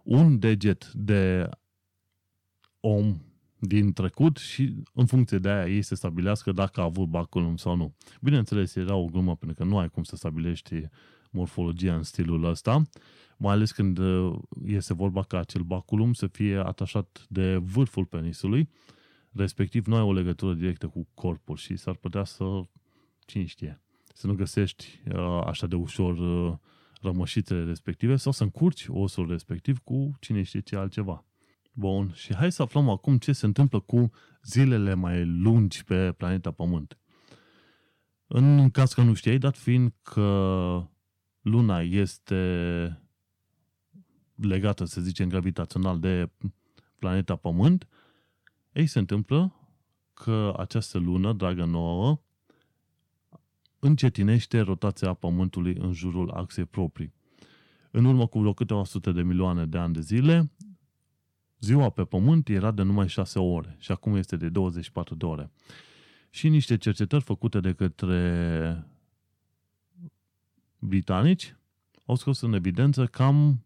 un 0.02 0.38
deget 0.38 0.92
de 0.92 1.48
om 2.80 3.22
din 3.58 3.92
trecut 3.92 4.36
și 4.36 4.82
în 4.94 5.06
funcție 5.06 5.38
de 5.38 5.48
aia 5.48 5.68
ei 5.68 5.82
se 5.82 5.94
stabilească 5.94 6.52
dacă 6.52 6.80
a 6.80 6.84
avut 6.84 7.08
baculum 7.08 7.56
sau 7.56 7.76
nu. 7.76 7.94
Bineînțeles, 8.20 8.74
era 8.74 8.94
o 8.94 9.04
glumă 9.04 9.36
pentru 9.36 9.56
că 9.56 9.70
nu 9.70 9.78
ai 9.78 9.88
cum 9.88 10.02
să 10.02 10.16
stabilești 10.16 10.82
morfologia 11.30 11.94
în 11.94 12.02
stilul 12.02 12.44
ăsta, 12.44 12.82
mai 13.36 13.52
ales 13.52 13.72
când 13.72 13.98
uh, 13.98 14.38
este 14.64 14.94
vorba 14.94 15.22
ca 15.22 15.38
acel 15.38 15.62
baculum 15.62 16.12
să 16.12 16.26
fie 16.26 16.56
atașat 16.56 17.26
de 17.28 17.56
vârful 17.56 18.04
penisului, 18.04 18.68
respectiv 19.32 19.86
nu 19.86 19.96
ai 19.96 20.02
o 20.02 20.12
legătură 20.12 20.54
directă 20.54 20.86
cu 20.86 21.06
corpul 21.14 21.56
și 21.56 21.76
s-ar 21.76 21.94
putea 21.94 22.24
să, 22.24 22.44
cine 23.26 23.44
știe, 23.44 23.82
să 24.14 24.26
nu 24.26 24.34
găsești 24.34 25.00
uh, 25.14 25.42
așa 25.46 25.66
de 25.66 25.74
ușor 25.74 26.18
uh, 26.18 26.56
rămășițele 27.00 27.64
respective 27.64 28.16
sau 28.16 28.32
să 28.32 28.42
încurci 28.42 28.86
osul 28.88 29.28
respectiv 29.28 29.78
cu 29.78 30.16
cine 30.20 30.42
știe 30.42 30.60
ce 30.60 30.76
altceva. 30.76 31.24
Bun, 31.72 32.12
și 32.14 32.34
hai 32.34 32.52
să 32.52 32.62
aflăm 32.62 32.88
acum 32.88 33.18
ce 33.18 33.32
se 33.32 33.46
întâmplă 33.46 33.80
cu 33.80 34.10
zilele 34.42 34.94
mai 34.94 35.24
lungi 35.24 35.84
pe 35.84 36.12
planeta 36.12 36.50
Pământ. 36.50 36.98
În 38.26 38.70
caz 38.70 38.92
că 38.92 39.02
nu 39.02 39.14
știai, 39.14 39.38
dat 39.38 39.56
fiind 39.56 39.92
că 40.02 40.88
Luna 41.40 41.80
este 41.80 43.02
legată, 44.34 44.84
să 44.84 45.00
zicem, 45.00 45.28
gravitațional 45.28 46.00
de 46.00 46.30
planeta 46.98 47.36
Pământ, 47.36 47.88
ei 48.72 48.86
se 48.86 48.98
întâmplă 48.98 49.52
că 50.14 50.54
această 50.56 50.98
lună, 50.98 51.32
dragă 51.32 51.64
nouă, 51.64 52.20
încetinește 53.78 54.60
rotația 54.60 55.14
Pământului 55.14 55.74
în 55.74 55.92
jurul 55.92 56.30
axei 56.30 56.64
proprii. 56.64 57.12
În 57.90 58.04
urmă 58.04 58.26
cu 58.26 58.38
vreo 58.38 58.52
câteva 58.52 58.84
sute 58.84 59.12
de 59.12 59.22
milioane 59.22 59.66
de 59.66 59.78
ani 59.78 59.92
de 59.92 60.00
zile, 60.00 60.50
ziua 61.60 61.90
pe 61.90 62.04
Pământ 62.04 62.48
era 62.48 62.70
de 62.70 62.82
numai 62.82 63.08
6 63.08 63.38
ore 63.38 63.76
și 63.78 63.92
acum 63.92 64.16
este 64.16 64.36
de 64.36 64.48
24 64.48 65.14
de 65.14 65.24
ore. 65.24 65.50
Și 66.30 66.48
niște 66.48 66.76
cercetări 66.76 67.22
făcute 67.22 67.60
de 67.60 67.72
către 67.72 68.86
britanici 70.78 71.56
au 72.04 72.14
scos 72.14 72.40
în 72.40 72.52
evidență 72.52 73.06
cam 73.06 73.64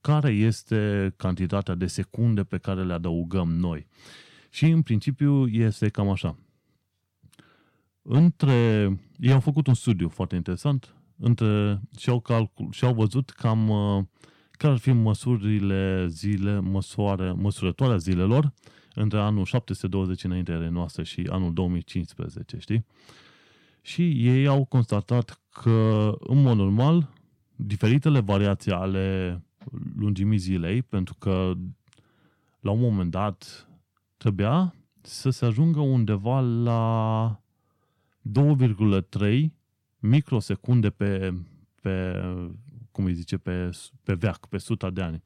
care 0.00 0.30
este 0.30 1.12
cantitatea 1.16 1.74
de 1.74 1.86
secunde 1.86 2.44
pe 2.44 2.58
care 2.58 2.84
le 2.84 2.92
adăugăm 2.92 3.50
noi. 3.50 3.86
Și 4.50 4.66
în 4.66 4.82
principiu 4.82 5.46
este 5.46 5.88
cam 5.88 6.08
așa. 6.08 6.38
Între, 8.02 8.52
ei 9.16 9.32
au 9.32 9.40
făcut 9.40 9.66
un 9.66 9.74
studiu 9.74 10.08
foarte 10.08 10.34
interesant 10.34 10.94
între, 11.16 11.80
și, 11.98 12.08
au 12.10 12.20
calcul, 12.20 12.68
și 12.72 12.84
au 12.84 12.94
văzut 12.94 13.30
cam 13.30 13.68
uh, 13.68 14.04
care 14.50 14.72
ar 14.72 14.78
fi 14.78 14.92
măsurile 14.92 16.06
zile, 16.08 16.60
măsoare, 16.60 17.32
măsurătoarea 17.32 17.96
zilelor 17.96 18.52
între 18.94 19.18
anul 19.18 19.44
720 19.44 20.24
înainte 20.24 20.56
de 20.56 20.68
noastră 20.68 21.02
și 21.02 21.26
anul 21.30 21.52
2015, 21.52 22.58
știi? 22.58 22.86
Și 23.82 24.26
ei 24.28 24.46
au 24.46 24.64
constatat 24.64 25.40
că, 25.62 26.12
în 26.20 26.42
mod 26.42 26.56
normal, 26.56 27.10
diferitele 27.56 28.20
variații 28.20 28.72
ale 28.72 29.40
lungimii 29.96 30.38
zilei, 30.38 30.82
pentru 30.82 31.14
că 31.18 31.52
la 32.60 32.70
un 32.70 32.80
moment 32.80 33.10
dat 33.10 33.68
trebuia 34.16 34.74
să 35.00 35.30
se 35.30 35.44
ajungă 35.44 35.80
undeva 35.80 36.40
la 36.40 37.42
2,3 38.22 39.44
microsecunde 39.98 40.90
pe, 40.90 41.34
pe 41.82 42.22
cum 42.90 43.04
îi 43.04 43.14
zice, 43.14 43.38
pe, 43.38 43.70
pe 44.02 44.14
veac, 44.14 44.46
pe 44.46 44.58
suta 44.58 44.90
de 44.90 45.02
ani. 45.02 45.22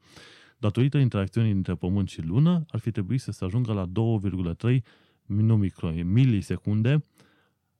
Datorită 0.57 0.97
interacțiunii 0.97 1.53
dintre 1.53 1.75
Pământ 1.75 2.09
și 2.09 2.21
Lună, 2.21 2.65
ar 2.69 2.79
fi 2.79 2.91
trebuit 2.91 3.21
să 3.21 3.31
se 3.31 3.45
ajungă 3.45 3.73
la 3.73 3.85
2,3 4.65 4.77
nu 5.25 5.57
micro, 5.57 5.91
milisecunde 6.03 7.05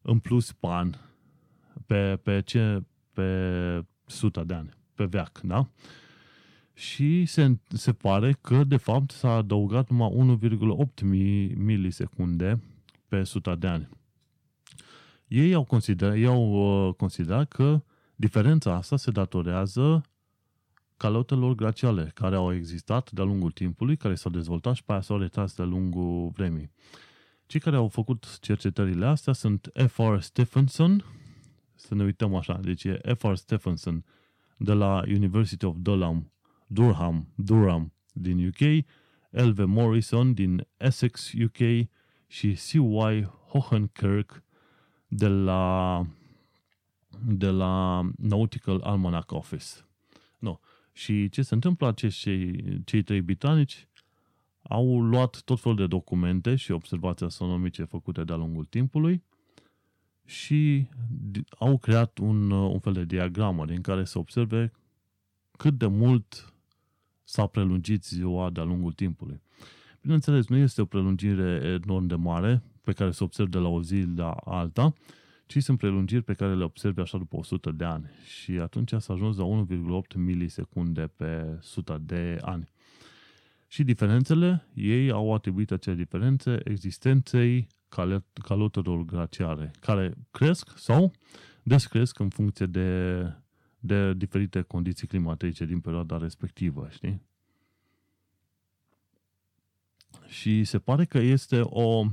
în 0.01 0.19
plus 0.19 0.51
pe 0.51 0.67
an, 0.67 0.93
pe, 1.86 2.19
pe, 2.23 2.41
ce, 2.41 2.83
pe 3.13 3.86
suta 4.05 4.43
de 4.43 4.53
ani, 4.53 4.69
pe 4.95 5.05
veac, 5.05 5.39
da? 5.43 5.69
Și 6.73 7.25
se, 7.25 7.59
se 7.67 7.93
pare 7.93 8.38
că, 8.41 8.63
de 8.63 8.77
fapt, 8.77 9.12
s-a 9.12 9.31
adăugat 9.31 9.89
numai 9.89 10.38
1,8 10.39 11.03
milisecunde 11.55 12.62
pe 13.07 13.23
suta 13.23 13.55
de 13.55 13.67
ani. 13.67 13.89
Ei 15.27 15.53
au 15.53 15.63
considerat, 15.63 16.15
ei 16.15 16.25
au 16.25 16.88
uh, 16.88 16.93
considerat 16.93 17.47
că 17.47 17.83
diferența 18.15 18.75
asta 18.75 18.97
se 18.97 19.12
datorează 19.12 20.01
calotelor 20.97 21.55
glaciale 21.55 22.12
care 22.13 22.36
au 22.36 22.53
existat 22.53 23.12
de-a 23.12 23.23
lungul 23.23 23.51
timpului, 23.51 23.97
care 23.97 24.15
s-au 24.15 24.31
dezvoltat 24.31 24.75
și 24.75 24.83
pe 24.83 24.91
aia 24.91 25.01
s-au 25.01 25.17
retras 25.17 25.55
de-a 25.55 25.65
lungul 25.65 26.29
vremii. 26.36 26.71
Cei 27.45 27.59
care 27.59 27.75
au 27.75 27.88
făcut 27.88 28.39
cercetările 28.39 29.05
astea 29.05 29.33
sunt 29.33 29.71
F.R. 29.88 30.19
Stephenson, 30.19 31.05
să 31.84 31.96
ne 31.96 32.04
uităm 32.04 32.36
așa, 32.36 32.58
deci 32.62 32.84
e 32.84 33.02
F.R. 33.17 33.34
Stephenson 33.34 34.06
de 34.58 34.74
la 34.74 35.04
University 35.08 35.65
of 35.65 35.76
Durham, 35.80 36.32
Durham, 36.67 37.28
Durham 37.36 37.93
din 38.13 38.48
UK, 38.48 38.86
L.V. 39.30 39.65
Morrison 39.65 40.34
din 40.34 40.67
Essex, 40.78 41.32
UK 41.43 41.88
și 42.28 42.54
C.Y. 42.54 43.24
Hohenkirk 43.48 44.43
de 45.08 45.28
la, 45.28 46.06
de 47.26 47.50
la 47.50 48.02
Nautical 48.17 48.82
Almanac 48.82 49.32
Office. 49.32 49.65
No. 50.39 50.60
Și 50.91 51.30
ce 51.30 51.41
se 51.41 51.54
întâmplă? 51.54 51.88
Acești 51.88 52.22
cei, 52.22 52.82
cei 52.84 53.04
trei 53.04 53.22
britanici 53.22 53.88
au 54.62 55.02
luat 55.02 55.41
tot 55.46 55.60
felul 55.60 55.78
de 55.78 55.88
documente 55.88 56.56
și 56.56 56.72
observații 56.72 57.26
astronomice 57.26 57.84
făcute 57.84 58.24
de-a 58.24 58.36
lungul 58.36 58.65
timpului 58.65 59.24
și 60.25 60.88
au 61.59 61.77
creat 61.77 62.17
un, 62.17 62.51
un 62.51 62.79
fel 62.79 62.93
de 62.93 63.05
diagramă 63.05 63.65
din 63.65 63.81
care 63.81 64.03
se 64.03 64.17
observe 64.17 64.71
cât 65.57 65.77
de 65.77 65.88
mult 65.88 66.53
s-a 67.23 67.47
prelungit 67.47 68.03
ziua 68.03 68.49
de-a 68.49 68.63
lungul 68.63 68.91
timpului. 68.91 69.41
Bineînțeles, 70.01 70.47
nu 70.47 70.57
este 70.57 70.81
o 70.81 70.86
prelungire 70.86 71.79
enorm 71.83 72.05
de 72.05 72.15
mare 72.15 72.63
pe 72.81 72.91
care 72.91 73.12
se 73.12 73.23
observă 73.23 73.49
de 73.49 73.57
la 73.57 73.67
o 73.67 73.81
zi 73.81 74.05
la 74.15 74.31
alta, 74.31 74.93
ci 75.45 75.63
sunt 75.63 75.77
prelungiri 75.77 76.21
pe 76.21 76.33
care 76.33 76.55
le 76.55 76.63
observi 76.63 76.99
așa 76.99 77.17
după 77.17 77.38
100 77.38 77.71
de 77.71 77.83
ani. 77.83 78.09
Și 78.25 78.51
atunci 78.51 78.93
s-a 78.97 79.13
ajuns 79.13 79.38
la 79.38 79.65
1,8 79.65 80.15
milisecunde 80.15 81.12
pe 81.15 81.57
100 81.59 82.01
de 82.05 82.38
ani. 82.41 82.71
Și 83.67 83.83
diferențele, 83.83 84.67
ei 84.73 85.12
au 85.12 85.33
atribuit 85.33 85.71
acele 85.71 85.95
diferențe 85.95 86.59
existenței 86.63 87.67
calotelor 88.34 89.03
glaciare, 89.06 89.71
care 89.79 90.13
cresc 90.32 90.77
sau 90.77 91.12
descresc 91.63 92.19
în 92.19 92.29
funcție 92.29 92.65
de, 92.65 93.21
de 93.79 94.13
diferite 94.13 94.62
condiții 94.62 95.08
climatice 95.08 95.65
din 95.65 95.79
perioada 95.79 96.17
respectivă, 96.17 96.88
știi? 96.91 97.21
Și 100.27 100.63
se 100.63 100.79
pare 100.79 101.06
că 101.06 101.17
este 101.17 101.60
o, 101.63 102.06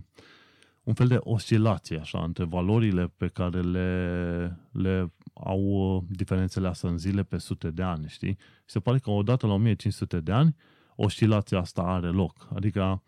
un 0.83 0.95
fel 0.95 1.07
de 1.07 1.19
oscilație 1.21 1.99
așa, 1.99 2.23
între 2.25 2.45
valorile 2.45 3.13
pe 3.17 3.29
care 3.29 3.61
le, 3.61 4.61
le 4.73 5.13
au 5.35 6.05
diferențele 6.09 6.69
astea 6.69 6.89
în 6.89 6.99
zile 6.99 7.23
pe 7.23 7.39
sute 7.39 7.71
de 7.71 7.83
ani, 7.83 8.09
știi? 8.09 8.39
Se 8.65 8.81
pare 8.81 8.99
că 8.99 9.11
odată 9.11 9.47
la 9.47 9.53
1500 9.53 10.21
de 10.21 10.33
ani 10.33 10.57
oscilația 10.97 11.59
asta 11.59 11.83
are 11.83 12.09
loc. 12.09 12.49
Adică 12.55 13.03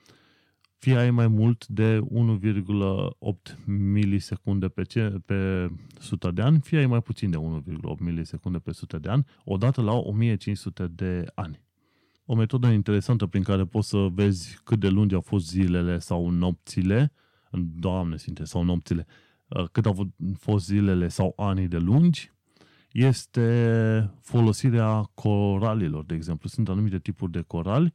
fie 0.83 0.97
ai 0.97 1.11
mai 1.11 1.29
mult 1.29 1.67
de 1.67 2.01
1,8 2.01 3.57
milisecunde 3.67 4.69
pe, 4.69 4.83
ce, 4.83 5.15
pe 5.27 5.71
100 6.01 6.31
de 6.31 6.43
ani, 6.43 6.61
fie 6.61 6.79
ai 6.79 6.87
mai 6.87 7.03
puțin 7.03 7.31
de 7.31 7.37
1,8 7.37 7.99
milisecunde 7.99 8.59
pe 8.59 8.71
100 8.71 8.99
de 8.99 9.09
ani, 9.09 9.27
odată 9.45 9.83
la 9.83 9.93
1500 9.93 10.87
de 10.87 11.25
ani. 11.35 11.61
O 12.25 12.35
metodă 12.35 12.67
interesantă 12.67 13.27
prin 13.27 13.43
care 13.43 13.65
poți 13.65 13.89
să 13.89 14.09
vezi 14.13 14.59
cât 14.65 14.81
de 14.81 14.89
lungi 14.89 15.15
au 15.15 15.21
fost 15.21 15.49
zilele 15.49 15.99
sau 15.99 16.29
nopțile, 16.29 17.13
Doamne 17.75 18.17
Sfinte, 18.17 18.45
sau 18.45 18.63
nopțile, 18.63 19.07
uh, 19.49 19.65
cât 19.73 19.87
au 19.87 20.13
fost 20.39 20.65
zilele 20.65 21.09
sau 21.09 21.33
anii 21.37 21.69
de 21.69 21.79
lungi, 21.79 22.33
este 22.93 24.11
folosirea 24.21 25.11
coralilor, 25.15 26.05
de 26.05 26.15
exemplu. 26.15 26.49
Sunt 26.49 26.69
anumite 26.69 26.99
tipuri 26.99 27.33
de 27.33 27.41
corali 27.41 27.93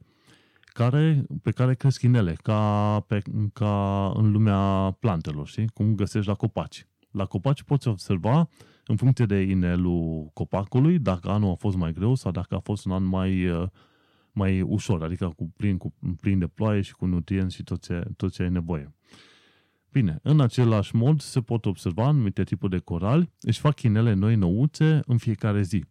care, 0.78 1.24
pe 1.42 1.50
care 1.50 1.74
cresc 1.74 2.02
inele, 2.02 2.36
ca, 2.42 3.00
pe, 3.06 3.22
ca 3.52 4.12
în 4.16 4.32
lumea 4.32 4.90
plantelor, 5.00 5.46
știi? 5.46 5.68
Cum 5.68 5.94
găsești 5.94 6.28
la 6.28 6.34
copaci. 6.34 6.86
La 7.10 7.24
copaci 7.24 7.62
poți 7.62 7.88
observa, 7.88 8.48
în 8.86 8.96
funcție 8.96 9.24
de 9.24 9.40
inelul 9.40 10.30
copacului, 10.32 10.98
dacă 10.98 11.28
anul 11.28 11.50
a 11.50 11.54
fost 11.54 11.76
mai 11.76 11.92
greu 11.92 12.14
sau 12.14 12.30
dacă 12.30 12.54
a 12.54 12.58
fost 12.58 12.84
un 12.84 12.92
an 12.92 13.04
mai, 13.04 13.48
uh, 13.48 13.68
mai 14.32 14.60
ușor, 14.60 15.02
adică 15.02 15.32
cu 15.36 15.52
plin, 15.56 15.76
cu 15.76 15.94
plin 16.20 16.38
de 16.38 16.46
ploaie 16.46 16.80
și 16.80 16.94
cu 16.94 17.06
nutrienți 17.06 17.54
și 17.54 17.62
tot 17.62 17.82
ce, 17.82 18.02
tot 18.16 18.32
ce 18.32 18.42
ai 18.42 18.50
nevoie. 18.50 18.94
Bine, 19.92 20.18
în 20.22 20.40
același 20.40 20.96
mod 20.96 21.20
se 21.20 21.40
pot 21.40 21.66
observa 21.66 22.04
anumite 22.04 22.44
tipuri 22.44 22.70
de 22.70 22.78
corali, 22.78 23.30
își 23.40 23.60
fac 23.60 23.82
inele 23.82 24.12
noi 24.12 24.34
nouțe 24.36 25.00
în 25.06 25.16
fiecare 25.16 25.62
zi. 25.62 25.84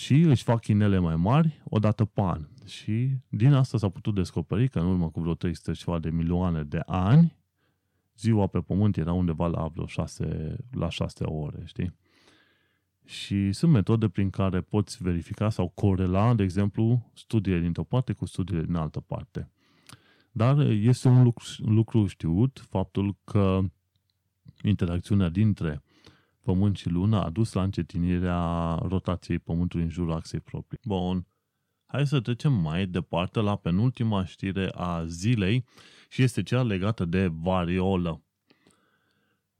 Și 0.00 0.14
își 0.14 0.42
fac 0.42 0.66
inele 0.66 0.98
mai 0.98 1.16
mari 1.16 1.60
o 1.64 1.78
dată 1.78 2.04
pe 2.04 2.20
an. 2.20 2.46
Și 2.66 3.10
din 3.28 3.52
asta 3.52 3.78
s-a 3.78 3.88
putut 3.88 4.14
descoperi 4.14 4.68
că 4.68 4.78
în 4.78 4.86
urmă 4.86 5.10
cu 5.10 5.20
vreo 5.20 5.34
300 5.34 5.72
ceva 5.72 5.98
de 5.98 6.10
milioane 6.10 6.62
de 6.62 6.80
ani, 6.86 7.36
ziua 8.16 8.46
pe 8.46 8.60
pământ 8.60 8.96
era 8.96 9.12
undeva 9.12 9.46
la 9.46 9.66
vreo 9.66 9.86
6, 9.86 10.56
la 10.70 10.88
6 10.88 11.24
ore, 11.24 11.62
știi? 11.64 11.94
Și 13.04 13.52
sunt 13.52 13.72
metode 13.72 14.08
prin 14.08 14.30
care 14.30 14.60
poți 14.60 15.02
verifica 15.02 15.50
sau 15.50 15.68
corela, 15.68 16.34
de 16.34 16.42
exemplu, 16.42 17.10
studiile 17.14 17.60
dintr-o 17.60 17.84
parte 17.84 18.12
cu 18.12 18.24
studiile 18.24 18.62
din 18.62 18.74
altă 18.74 19.00
parte. 19.00 19.50
Dar 20.32 20.58
este 20.60 21.08
un 21.08 21.22
lucru, 21.22 21.44
lucru 21.58 22.06
știut, 22.06 22.64
faptul 22.68 23.16
că 23.24 23.60
interacțiunea 24.62 25.28
dintre 25.28 25.82
Pământ 26.50 26.76
și 26.76 26.88
Lună 26.88 27.22
a 27.22 27.30
dus 27.30 27.52
la 27.52 27.62
încetinirea 27.62 28.74
rotației 28.74 29.38
Pământului 29.38 29.84
în 29.84 29.90
jurul 29.90 30.12
axei 30.12 30.40
proprii. 30.40 30.80
Bun. 30.84 31.26
Hai 31.86 32.06
să 32.06 32.20
trecem 32.20 32.52
mai 32.52 32.86
departe 32.86 33.40
la 33.40 33.56
penultima 33.56 34.24
știre 34.24 34.70
a 34.74 35.04
zilei 35.04 35.64
și 36.08 36.22
este 36.22 36.42
cea 36.42 36.62
legată 36.62 37.04
de 37.04 37.30
variolă. 37.32 38.22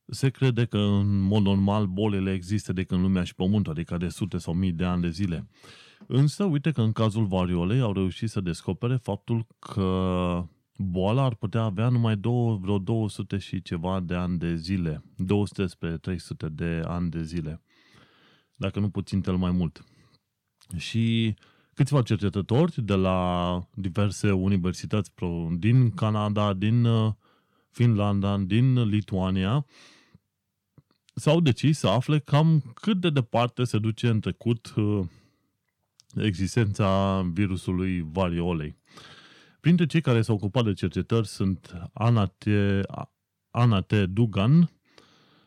Se 0.06 0.28
crede 0.28 0.64
că 0.64 0.78
în 0.78 1.20
mod 1.20 1.42
normal 1.42 1.86
bolile 1.86 2.32
există 2.32 2.72
de 2.72 2.84
când 2.84 3.00
lumea 3.00 3.24
și 3.24 3.34
pământul, 3.34 3.72
adică 3.72 3.96
de 3.96 4.08
sute 4.08 4.38
sau 4.38 4.54
mii 4.54 4.72
de 4.72 4.84
ani 4.84 5.02
de 5.02 5.10
zile. 5.10 5.48
Însă, 6.06 6.44
uite 6.44 6.70
că 6.70 6.82
în 6.82 6.92
cazul 6.92 7.24
variolei 7.26 7.80
au 7.80 7.92
reușit 7.92 8.30
să 8.30 8.40
descopere 8.40 8.96
faptul 8.96 9.46
că 9.58 10.44
boala 10.82 11.24
ar 11.24 11.34
putea 11.34 11.62
avea 11.62 11.88
numai 11.88 12.16
două, 12.16 12.56
vreo 12.56 12.78
200 12.78 13.38
și 13.38 13.62
ceva 13.62 14.00
de 14.00 14.14
ani 14.14 14.38
de 14.38 14.54
zile. 14.54 15.02
200 15.16 15.66
spre 15.66 15.96
300 15.96 16.48
de 16.48 16.82
ani 16.84 17.10
de 17.10 17.22
zile. 17.22 17.62
Dacă 18.54 18.80
nu 18.80 18.90
puțin 18.90 19.22
cel 19.22 19.36
mai 19.36 19.50
mult. 19.50 19.84
Și 20.76 21.34
câțiva 21.74 22.02
cercetători 22.02 22.84
de 22.84 22.94
la 22.94 23.60
diverse 23.74 24.30
universități 24.30 25.12
din 25.58 25.90
Canada, 25.90 26.52
din 26.52 26.84
uh, 26.84 27.12
Finlanda, 27.70 28.38
din 28.38 28.82
Lituania, 28.82 29.66
s-au 31.14 31.40
decis 31.40 31.78
să 31.78 31.88
afle 31.88 32.18
cam 32.18 32.72
cât 32.74 33.00
de 33.00 33.10
departe 33.10 33.64
se 33.64 33.78
duce 33.78 34.08
în 34.08 34.20
trecut 34.20 34.72
uh, 34.76 35.06
existența 36.14 37.20
virusului 37.32 38.00
variolei. 38.12 38.79
Printre 39.60 39.86
cei 39.86 40.00
care 40.00 40.22
s-au 40.22 40.34
ocupat 40.34 40.64
de 40.64 40.72
cercetări 40.72 41.26
sunt 41.26 41.90
Anate, 41.92 42.80
Anate 43.50 44.06
Dugan 44.06 44.70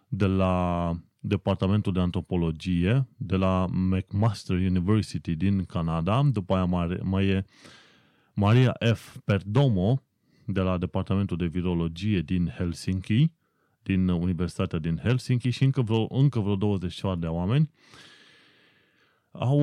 de 0.07 0.25
la 0.25 0.91
Departamentul 1.19 1.93
de 1.93 1.99
Antropologie 1.99 3.07
de 3.17 3.35
la 3.35 3.65
McMaster 3.71 4.55
University 4.55 5.35
din 5.35 5.63
Canada, 5.63 6.21
după 6.31 6.53
aia 6.53 6.65
mai 7.03 7.27
e 7.27 7.45
Maria 8.33 8.75
F. 8.93 9.17
Perdomo 9.25 10.01
de 10.45 10.61
la 10.61 10.77
Departamentul 10.77 11.37
de 11.37 11.45
Virologie 11.45 12.21
din 12.21 12.53
Helsinki, 12.57 13.31
din 13.83 14.07
Universitatea 14.07 14.79
din 14.79 14.99
Helsinki 15.03 15.49
și 15.49 15.63
încă 15.63 15.81
vreo, 15.81 16.07
încă 16.09 16.39
vreo 16.39 16.55
20 16.55 17.01
de 17.17 17.27
oameni 17.27 17.69
au, 19.31 19.59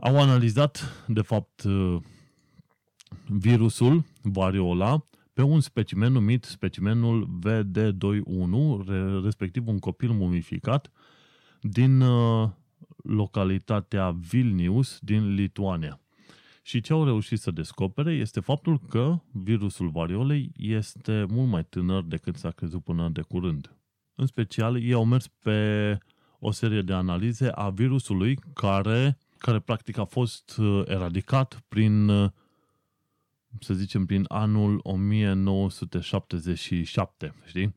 au 0.00 0.20
analizat, 0.20 1.04
de 1.06 1.20
fapt, 1.20 1.64
virusul 3.38 4.04
variola 4.22 5.06
pe 5.32 5.42
un 5.42 5.60
specimen 5.60 6.12
numit 6.12 6.44
specimenul 6.44 7.28
VD21, 7.44 8.84
respectiv 9.22 9.66
un 9.66 9.78
copil 9.78 10.10
mumificat 10.10 10.90
din 11.60 12.00
uh, 12.00 12.48
localitatea 13.02 14.10
Vilnius 14.10 14.98
din 15.00 15.34
Lituania. 15.34 16.00
Și 16.62 16.80
ce 16.80 16.92
au 16.92 17.04
reușit 17.04 17.38
să 17.38 17.50
descopere 17.50 18.12
este 18.12 18.40
faptul 18.40 18.78
că 18.88 19.18
virusul 19.32 19.88
variolei 19.88 20.52
este 20.56 21.26
mult 21.28 21.48
mai 21.48 21.64
tânăr 21.64 22.02
decât 22.02 22.36
s-a 22.36 22.50
crezut 22.50 22.84
până 22.84 23.08
de 23.08 23.20
curând. 23.20 23.76
În 24.14 24.26
special, 24.26 24.82
ei 24.82 24.92
au 24.92 25.04
mers 25.04 25.26
pe 25.26 25.98
o 26.38 26.50
serie 26.50 26.82
de 26.82 26.92
analize 26.92 27.48
a 27.48 27.70
virusului 27.70 28.38
care, 28.54 29.18
care 29.38 29.58
practic 29.58 29.98
a 29.98 30.04
fost 30.04 30.56
uh, 30.58 30.82
eradicat 30.86 31.62
prin 31.68 32.08
uh, 32.08 32.30
să 33.60 33.74
zicem, 33.74 34.06
prin 34.06 34.24
anul 34.28 34.80
1977, 34.82 37.34
știi? 37.46 37.74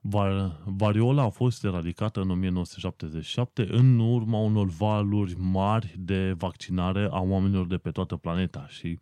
Var, 0.00 0.60
variola 0.64 1.22
a 1.22 1.28
fost 1.28 1.64
eradicată 1.64 2.20
în 2.20 2.30
1977 2.30 3.66
în 3.70 3.98
urma 3.98 4.38
unor 4.38 4.66
valuri 4.66 5.34
mari 5.38 5.94
de 5.98 6.32
vaccinare 6.32 7.08
a 7.10 7.20
oamenilor 7.20 7.66
de 7.66 7.76
pe 7.76 7.90
toată 7.90 8.16
planeta 8.16 8.66
și 8.68 8.98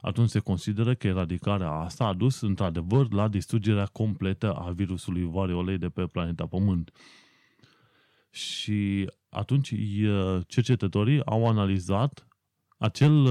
atunci 0.00 0.28
se 0.28 0.38
consideră 0.38 0.94
că 0.94 1.06
eradicarea 1.06 1.70
asta 1.70 2.04
a 2.04 2.12
dus 2.12 2.40
într-adevăr 2.40 3.12
la 3.12 3.28
distrugerea 3.28 3.86
completă 3.86 4.52
a 4.52 4.70
virusului 4.70 5.24
variolei 5.24 5.78
de 5.78 5.88
pe 5.88 6.06
planeta 6.06 6.46
Pământ. 6.46 6.92
Și 8.30 9.10
atunci 9.28 9.74
cercetătorii 10.46 11.24
au 11.24 11.48
analizat 11.48 12.26
acel 12.78 13.26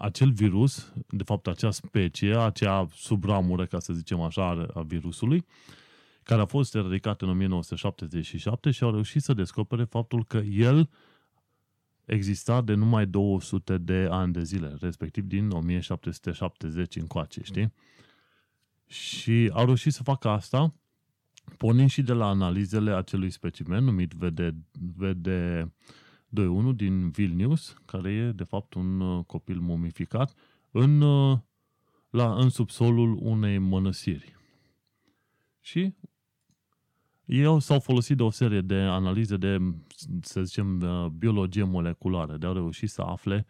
acel 0.00 0.30
virus, 0.30 0.92
de 1.08 1.22
fapt 1.22 1.46
acea 1.46 1.70
specie, 1.70 2.36
acea 2.36 2.86
subramură, 2.94 3.66
ca 3.66 3.78
să 3.78 3.92
zicem 3.92 4.20
așa, 4.20 4.66
a 4.74 4.82
virusului, 4.82 5.44
care 6.22 6.40
a 6.40 6.44
fost 6.44 6.74
eradicat 6.74 7.22
în 7.22 7.28
1977 7.28 8.70
și 8.70 8.82
au 8.82 8.90
reușit 8.90 9.22
să 9.22 9.32
descopere 9.32 9.84
faptul 9.84 10.24
că 10.24 10.36
el 10.36 10.90
exista 12.04 12.60
de 12.60 12.74
numai 12.74 13.06
200 13.06 13.78
de 13.78 14.08
ani 14.10 14.32
de 14.32 14.42
zile, 14.42 14.76
respectiv 14.80 15.24
din 15.24 15.50
1770 15.50 16.96
încoace, 16.96 17.40
știi? 17.42 17.72
Și 18.86 19.50
au 19.52 19.64
reușit 19.64 19.92
să 19.92 20.02
facă 20.02 20.28
asta 20.28 20.74
pornind 21.56 21.90
și 21.90 22.02
de 22.02 22.12
la 22.12 22.26
analizele 22.26 22.94
acelui 22.94 23.30
specimen 23.30 23.84
numit 23.84 24.12
VD, 24.12 24.54
VD 24.96 25.28
2.1 26.36 26.74
din 26.74 27.10
Vilnius, 27.10 27.76
care 27.84 28.12
e 28.12 28.32
de 28.32 28.44
fapt 28.44 28.74
un 28.74 29.00
uh, 29.00 29.24
copil 29.24 29.58
mumificat 29.60 30.34
în, 30.70 31.00
uh, 31.00 31.38
la, 32.10 32.34
în 32.34 32.48
subsolul 32.48 33.18
unei 33.20 33.58
mănăsiri. 33.58 34.36
Și 35.60 35.94
ei 37.24 37.60
s-au 37.60 37.80
folosit 37.80 38.16
de 38.16 38.22
o 38.22 38.30
serie 38.30 38.60
de 38.60 38.74
analize 38.74 39.36
de, 39.36 39.58
să 40.20 40.42
zicem, 40.42 40.80
uh, 40.80 41.06
biologie 41.06 41.62
moleculară, 41.62 42.36
de 42.36 42.46
a 42.46 42.52
reuși 42.52 42.86
să 42.86 43.02
afle 43.02 43.46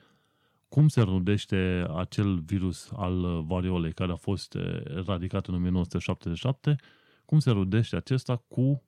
cum 0.69 0.89
se 0.89 1.01
rudește 1.01 1.87
acel 1.97 2.39
virus 2.39 2.91
al 2.97 3.43
variolei 3.43 3.93
care 3.93 4.13
a 4.13 4.17
fost 4.17 4.55
eradicat 4.85 5.47
în 5.47 5.55
1977, 5.55 6.77
cum 7.25 7.39
se 7.39 7.51
rudește 7.51 7.97
acesta 7.97 8.37
cu 8.37 8.83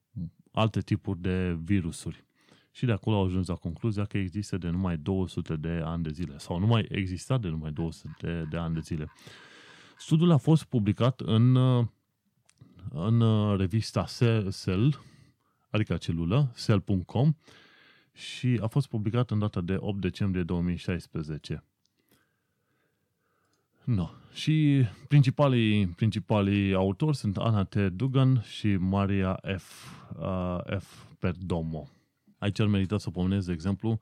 alte 0.52 0.80
tipuri 0.80 1.20
de 1.20 1.58
virusuri 1.62 2.24
și 2.72 2.86
de 2.86 2.92
acolo 2.92 3.16
au 3.16 3.24
ajuns 3.24 3.46
la 3.46 3.54
concluzia 3.54 4.04
că 4.04 4.18
există 4.18 4.58
de 4.58 4.68
numai 4.68 4.96
200 4.96 5.56
de 5.56 5.80
ani 5.84 6.02
de 6.02 6.10
zile 6.10 6.38
sau 6.38 6.58
nu 6.58 6.66
mai 6.66 6.86
exista 6.90 7.38
de 7.38 7.48
numai 7.48 7.72
200 7.72 8.14
de, 8.20 8.46
de 8.50 8.56
ani 8.56 8.74
de 8.74 8.80
zile. 8.80 9.12
Studiul 9.98 10.30
a 10.30 10.36
fost 10.36 10.64
publicat 10.64 11.20
în, 11.20 11.56
în 12.90 13.22
revista 13.56 14.04
Cell, 14.64 15.00
adică 15.70 15.96
celulă, 15.96 16.52
cell.com 16.64 17.34
și 18.12 18.58
a 18.62 18.66
fost 18.66 18.88
publicat 18.88 19.30
în 19.30 19.38
data 19.38 19.60
de 19.60 19.76
8 19.78 20.00
decembrie 20.00 20.42
2016. 20.42 21.64
No. 23.84 24.10
Și 24.32 24.84
principalii, 25.08 25.86
principalii 25.86 26.74
autori 26.74 27.16
sunt 27.16 27.36
Ana 27.36 27.64
T. 27.64 27.74
Dugan 27.74 28.42
și 28.42 28.76
Maria 28.76 29.40
F. 29.56 29.84
Uh, 30.18 30.78
F. 30.78 31.04
Perdomo. 31.18 31.88
Aici 32.42 32.60
ar 32.60 32.66
merita 32.66 32.98
să 32.98 33.10
pomenez, 33.10 33.46
de 33.46 33.52
exemplu, 33.52 34.00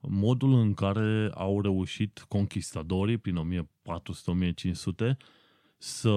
modul 0.00 0.52
în 0.52 0.74
care 0.74 1.30
au 1.34 1.60
reușit 1.60 2.24
conquistadorii 2.28 3.18
prin 3.18 3.64
1400-1500 5.12 5.16
să 5.78 6.14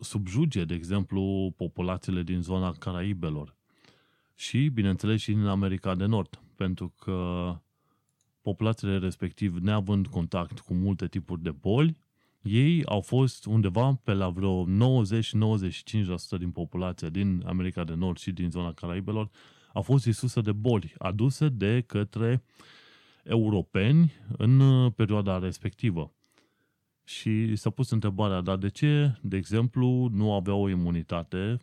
subjuge, 0.00 0.64
de 0.64 0.74
exemplu, 0.74 1.52
populațiile 1.56 2.22
din 2.22 2.40
zona 2.40 2.72
Caraibelor 2.72 3.56
și, 4.34 4.68
bineînțeles, 4.68 5.20
și 5.20 5.32
din 5.32 5.46
America 5.46 5.94
de 5.94 6.04
Nord, 6.04 6.40
pentru 6.56 6.94
că 6.98 7.50
populațiile 8.42 8.98
respectiv, 8.98 9.56
neavând 9.56 10.06
contact 10.06 10.58
cu 10.58 10.74
multe 10.74 11.08
tipuri 11.08 11.42
de 11.42 11.50
boli, 11.50 11.96
ei 12.42 12.84
au 12.84 13.00
fost 13.00 13.44
undeva 13.44 14.00
pe 14.04 14.12
la 14.12 14.28
vreo 14.28 14.66
90-95% 14.66 14.68
din 16.38 16.50
populația 16.50 17.08
din 17.08 17.42
America 17.46 17.84
de 17.84 17.94
Nord 17.94 18.18
și 18.18 18.32
din 18.32 18.50
zona 18.50 18.72
Caraibelor 18.72 19.30
a 19.72 19.80
fost 19.80 20.04
distrusă 20.04 20.40
de 20.40 20.52
boli 20.52 20.94
aduse 20.98 21.48
de 21.48 21.80
către 21.86 22.42
europeni 23.22 24.12
în 24.36 24.60
uh, 24.60 24.92
perioada 24.96 25.38
respectivă. 25.38 26.12
Și 27.04 27.56
s-a 27.56 27.70
pus 27.70 27.90
întrebarea, 27.90 28.40
dar 28.40 28.56
de 28.56 28.68
ce, 28.68 29.18
de 29.20 29.36
exemplu, 29.36 30.08
nu 30.12 30.32
aveau 30.32 30.62
o 30.62 30.68
imunitate 30.68 31.58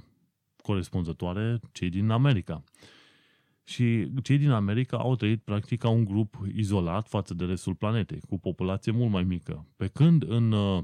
corespunzătoare 0.62 1.60
cei 1.72 1.89
din 1.89 2.10
America? 2.10 2.63
Și 3.63 4.12
cei 4.24 4.38
din 4.38 4.50
America 4.50 4.98
au 4.98 5.15
trăit 5.15 5.43
practic 5.43 5.80
ca 5.80 5.89
un 5.89 6.06
grup 6.06 6.38
izolat 6.56 7.08
față 7.08 7.34
de 7.34 7.45
restul 7.45 7.76
planetei, 7.76 8.19
cu 8.28 8.39
populație 8.39 8.91
mult 8.91 9.12
mai 9.12 9.24
mică. 9.24 9.67
Pe 9.76 9.88
când 9.88 10.24
în, 10.30 10.52
uh, 10.52 10.84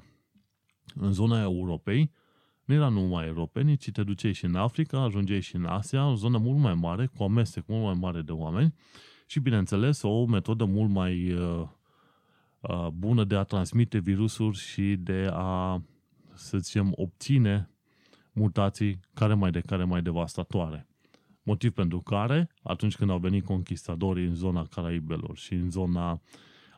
în 0.95 1.11
zona 1.11 1.41
Europei, 1.41 2.11
nu 2.65 2.73
era 2.73 2.89
numai 2.89 3.28
europenii, 3.28 3.78
ci 3.78 3.91
te 3.91 4.04
duceai 4.04 4.34
și 4.34 4.45
în 4.45 4.56
Africa, 4.56 5.01
ajungeai 5.01 5.41
și 5.41 5.56
în 5.56 5.65
Asia, 5.65 6.08
o 6.10 6.15
zonă 6.15 6.38
mult 6.38 6.60
mai 6.60 6.73
mare, 6.73 7.06
cu 7.17 7.23
amestec 7.23 7.67
mult 7.67 7.84
mai 7.84 7.93
mare 7.93 8.21
de 8.21 8.32
oameni 8.32 8.73
și, 9.25 9.39
bineînțeles, 9.39 10.01
o 10.01 10.25
metodă 10.25 10.65
mult 10.65 10.89
mai 10.89 11.32
uh, 11.32 11.67
uh, 12.60 12.88
bună 12.88 13.23
de 13.23 13.36
a 13.36 13.43
transmite 13.43 13.97
virusuri 13.97 14.58
și 14.58 14.95
de 14.95 15.30
a, 15.34 15.82
să 16.34 16.58
zicem, 16.58 16.91
obține 16.95 17.69
mutații 18.32 18.99
care 19.13 19.34
mai 19.34 19.51
de 19.51 19.60
care 19.60 19.84
mai 19.84 20.01
devastatoare. 20.01 20.88
Motiv 21.43 21.71
pentru 21.71 21.99
care, 21.99 22.49
atunci 22.63 22.95
când 22.95 23.10
au 23.10 23.17
venit 23.17 23.45
conquistadorii 23.45 24.25
în 24.25 24.36
zona 24.36 24.65
Caraibelor 24.65 25.38
și 25.38 25.54
în 25.54 25.69
zona 25.69 26.21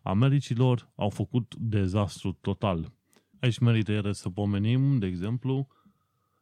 Americilor, 0.04 0.90
au 0.96 1.10
făcut 1.10 1.56
dezastru 1.56 2.38
total. 2.42 2.92
Aici 3.40 3.58
merită 3.58 3.92
iară 3.92 4.12
să 4.12 4.30
pomenim, 4.30 5.00
de 5.00 5.06
exemplu, 5.06 5.68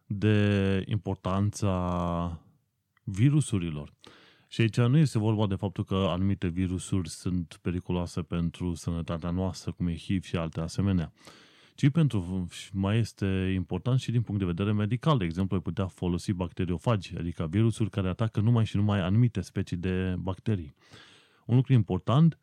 de 0.07 0.83
importanța 0.87 2.41
virusurilor. 3.03 3.93
Și 4.47 4.61
aici 4.61 4.77
nu 4.77 4.97
este 4.97 5.17
vorba 5.17 5.47
de 5.47 5.55
faptul 5.55 5.83
că 5.83 5.95
anumite 5.95 6.47
virusuri 6.47 7.09
sunt 7.09 7.59
periculoase 7.61 8.21
pentru 8.21 8.73
sănătatea 8.73 9.29
noastră, 9.29 9.71
cum 9.71 9.87
e 9.87 9.95
HIV 9.95 10.23
și 10.23 10.35
alte 10.35 10.61
asemenea, 10.61 11.11
ci 11.75 11.89
pentru, 11.89 12.47
mai 12.73 12.97
este 12.97 13.51
important 13.55 13.99
și 13.99 14.11
din 14.11 14.21
punct 14.21 14.39
de 14.39 14.45
vedere 14.45 14.73
medical. 14.73 15.17
De 15.17 15.25
exemplu, 15.25 15.55
ai 15.55 15.61
putea 15.61 15.87
folosi 15.87 16.33
bacteriofagi, 16.33 17.17
adică 17.17 17.47
virusuri 17.49 17.89
care 17.89 18.07
atacă 18.07 18.39
numai 18.39 18.65
și 18.65 18.75
numai 18.75 18.99
anumite 18.99 19.41
specii 19.41 19.77
de 19.77 20.15
bacterii. 20.19 20.75
Un 21.45 21.55
lucru 21.55 21.73
important 21.73 22.39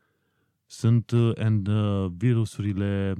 sunt 0.66 1.12
end, 1.35 1.68
virusurile, 2.16 3.14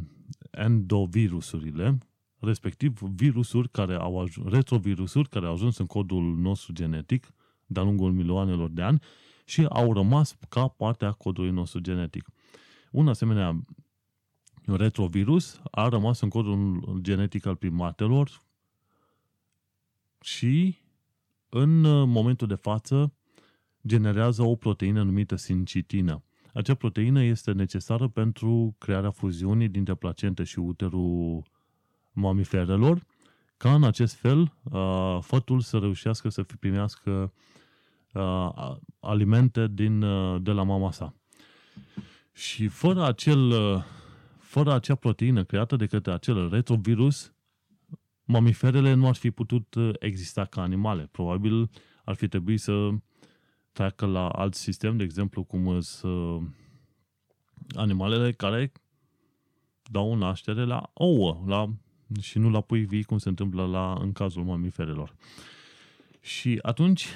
endovirusurile, 0.50 1.98
respectiv 2.42 2.98
virusuri 3.00 3.68
care 3.68 3.94
au 3.94 4.20
ajuns, 4.20 4.52
retrovirusuri 4.52 5.28
care 5.28 5.46
au 5.46 5.52
ajuns 5.52 5.78
în 5.78 5.87
codul 5.87 6.37
nostru 6.37 6.72
genetic 6.72 7.35
de-a 7.66 7.83
lungul 7.83 8.12
milioanelor 8.12 8.70
de 8.70 8.83
ani 8.83 9.00
și 9.44 9.64
au 9.68 9.92
rămas 9.92 10.37
ca 10.48 10.68
parte 10.68 11.05
a 11.05 11.12
codului 11.12 11.50
nostru 11.50 11.81
genetic. 11.81 12.28
Un 12.90 13.09
asemenea 13.09 13.64
retrovirus 14.66 15.61
a 15.70 15.88
rămas 15.88 16.20
în 16.20 16.28
codul 16.28 16.98
genetic 17.00 17.46
al 17.46 17.57
primatelor 17.57 18.42
și 20.20 20.78
în 21.48 21.81
momentul 22.09 22.46
de 22.46 22.55
față 22.55 23.14
generează 23.87 24.42
o 24.42 24.55
proteină 24.55 25.02
numită 25.02 25.37
sincitină. 25.37 26.22
Acea 26.55 26.74
proteină 26.74 27.22
este 27.22 27.52
necesară 27.52 28.09
pentru 28.09 28.74
crearea 28.78 29.11
fuziunii 29.11 29.68
dintre 29.68 29.94
placente 29.94 30.44
și 30.44 30.59
uterul 30.59 31.42
mamiferelor, 32.12 33.03
ca 33.57 33.75
în 33.75 33.85
acest 33.85 34.14
fel 34.14 34.55
uh, 34.62 35.18
fătul 35.20 35.61
să 35.61 35.79
reușească 35.79 36.29
să 36.29 36.42
primească 36.42 37.33
uh, 38.12 38.48
alimente 39.01 39.66
din, 39.70 40.03
uh, 40.03 40.42
de 40.42 40.51
la 40.51 40.62
mama 40.62 40.90
sa. 40.90 41.14
Și 42.33 42.68
fără, 42.68 43.05
acel, 43.05 43.53
fără 44.38 44.72
acea 44.72 44.94
proteină 44.94 45.44
creată 45.44 45.77
de 45.77 45.87
către 45.87 46.12
acel 46.12 46.48
retrovirus, 46.48 47.33
mamiferele 48.25 48.92
nu 48.92 49.09
ar 49.09 49.14
fi 49.14 49.31
putut 49.31 49.75
exista 49.98 50.44
ca 50.44 50.62
animale. 50.62 51.09
Probabil 51.11 51.70
ar 52.05 52.14
fi 52.14 52.29
trebuit 52.29 52.61
să 52.61 52.88
treacă 53.72 54.07
la 54.07 54.29
alt 54.29 54.55
sistem, 54.55 54.96
de 54.96 55.05
exemplu, 55.05 55.44
cum 55.44 55.81
sunt 55.81 56.55
animalele 57.75 58.33
care 58.33 58.72
dau 59.90 60.14
naștere 60.14 60.64
la 60.64 60.90
ouă, 60.94 61.42
la 61.46 61.72
și 62.20 62.38
nu 62.38 62.51
la 62.51 62.61
pui 62.61 62.85
vii, 62.85 63.03
cum 63.03 63.18
se 63.18 63.29
întâmplă 63.29 63.66
la, 63.66 63.96
în 64.01 64.12
cazul 64.12 64.44
mamiferelor. 64.44 65.14
Și 66.20 66.59
atunci 66.62 67.07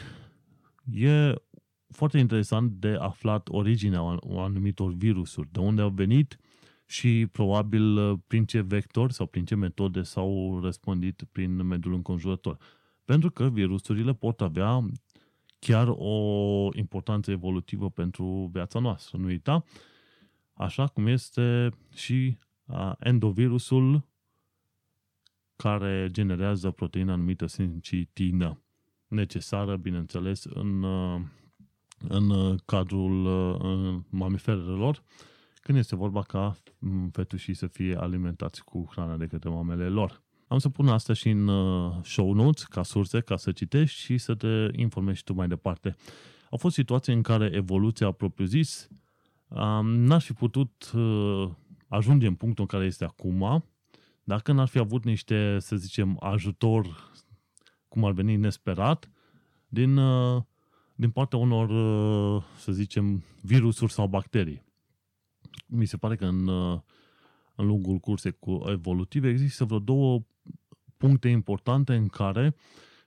e 0.93 1.35
foarte 1.89 2.19
interesant 2.19 2.71
de 2.71 2.97
aflat 3.01 3.49
originea 3.49 4.19
anumitor 4.37 4.93
virusuri, 4.93 5.49
de 5.53 5.61
unde 5.61 5.83
au 5.83 5.91
venit 5.91 6.39
și 6.87 7.27
probabil 7.33 8.17
prin 8.19 8.45
ce 8.45 8.61
vector 8.61 9.11
sau 9.11 9.27
prin 9.27 9.45
ce 9.45 9.55
metode 9.55 10.03
s-au 10.03 10.61
răspândit 10.63 11.23
prin 11.33 11.67
mediul 11.67 11.95
înconjurător. 11.95 12.59
Pentru 13.05 13.31
că 13.31 13.49
virusurile 13.49 14.15
pot 14.15 14.41
avea 14.41 14.85
chiar 15.59 15.89
o 15.97 16.69
importanță 16.73 17.31
evolutivă 17.31 17.91
pentru 17.91 18.51
viața 18.53 18.79
noastră. 18.79 19.19
Nu 19.19 19.25
uita, 19.25 19.65
așa 20.53 20.87
cum 20.87 21.07
este 21.07 21.71
și 21.95 22.39
endovirusul 22.99 24.05
care 25.57 26.09
generează 26.11 26.71
proteina 26.71 27.15
numită 27.15 27.47
sincitină, 27.47 28.63
necesară, 29.09 29.77
bineînțeles, 29.77 30.45
în, 30.45 30.85
în 32.09 32.57
cadrul 32.65 33.27
în 33.63 34.03
mamiferelor, 34.11 35.03
când 35.61 35.79
este 35.79 35.97
vorba 35.97 36.23
ca 36.23 36.57
fetușii 37.13 37.55
să 37.55 37.67
fie 37.67 37.97
alimentați 37.97 38.65
cu 38.65 38.87
hrana 38.91 39.17
de 39.17 39.27
către 39.27 39.49
mamele 39.49 39.89
lor. 39.89 40.23
Am 40.49 40.59
să 40.59 40.69
pun 40.69 40.89
asta 40.89 41.13
și 41.13 41.29
în 41.29 41.51
show 42.03 42.33
notes, 42.33 42.65
ca 42.65 42.83
surse, 42.83 43.21
ca 43.21 43.37
să 43.37 43.53
citești 43.53 44.01
și 44.01 44.19
să 44.19 44.35
te 44.35 44.69
informezi 44.73 45.23
tu 45.23 45.35
mai 45.35 45.49
departe. 45.49 45.97
Au 46.51 46.59
fost 46.59 46.75
situații 46.75 47.13
în 47.13 47.23
care 47.23 47.51
evoluția 47.53 48.11
propriu-zis 48.11 48.89
n-ar 49.83 50.21
fi 50.21 50.33
putut 50.33 50.93
ajunge 51.89 52.27
în 52.27 52.35
punctul 52.35 52.63
în 52.63 52.79
care 52.79 52.85
este 52.85 53.05
acum, 53.05 53.65
dacă 54.27 54.53
n-ar 54.53 54.69
fi 54.69 54.79
avut 54.79 55.05
niște, 55.05 55.59
să 55.59 55.77
zicem, 55.77 56.17
ajutor, 56.21 57.13
cum 57.89 58.05
ar 58.05 58.13
veni 58.13 58.37
nesperat, 58.37 59.11
din, 59.69 59.97
uh, 59.97 60.43
din 60.95 61.11
partea 61.11 61.39
unor, 61.39 61.69
uh, 61.69 62.43
să 62.59 62.73
zicem, 62.73 63.25
virusuri 63.41 63.93
sau 63.93 64.07
bacterii. 64.07 64.63
Mi 65.67 65.85
se 65.85 65.97
pare 65.97 66.17
că 66.17 66.25
în, 66.25 66.47
uh, 66.47 66.81
în 67.55 67.67
lungul 67.67 67.99
cursei 67.99 68.33
cu 68.39 68.63
evolutive 68.69 69.29
există 69.29 69.65
vreo 69.65 69.79
două 69.79 70.25
puncte 70.97 71.29
importante 71.29 71.95
în 71.95 72.09
care 72.09 72.55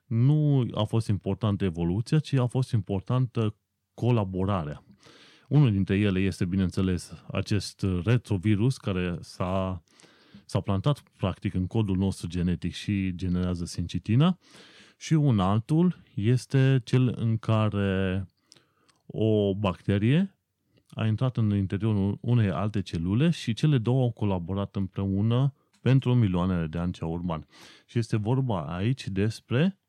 nu 0.06 0.68
a 0.74 0.84
fost 0.84 1.08
importantă 1.08 1.64
evoluția, 1.64 2.20
ci 2.20 2.34
a 2.34 2.46
fost 2.46 2.72
importantă 2.72 3.56
colaborarea. 3.94 4.84
Unul 5.48 5.72
dintre 5.72 5.98
ele 5.98 6.20
este, 6.20 6.46
bineînțeles, 6.46 7.14
acest 7.32 7.86
retrovirus 8.04 8.78
care 8.78 9.18
s-a 9.22 9.84
s-a 10.50 10.60
plantat 10.60 11.04
practic 11.18 11.54
în 11.54 11.68
codul 11.68 11.98
nostru 11.98 12.28
genetic 12.28 12.74
și 12.74 13.16
generează 13.16 13.66
sincitina 13.66 14.38
și 14.98 15.14
un 15.14 15.40
altul 15.40 16.02
este 16.14 16.82
cel 16.84 17.14
în 17.18 17.38
care 17.38 18.26
o 19.06 19.56
bacterie 19.56 20.36
a 20.90 21.06
intrat 21.06 21.38
în 21.38 21.56
interiorul 21.56 22.18
unei 22.22 22.50
alte 22.50 22.82
celule 22.82 23.30
și 23.30 23.54
cele 23.54 23.78
două 23.78 24.02
au 24.02 24.12
colaborat 24.12 24.76
împreună 24.76 25.54
pentru 25.82 26.14
milioanele 26.14 26.68
de 26.68 26.78
ani 26.78 26.94
ce 26.94 27.04
au 27.04 27.12
urmat. 27.12 27.48
Și 27.86 27.98
este 27.98 28.18
vorba 28.18 28.76
aici 28.76 29.08
despre, 29.08 29.80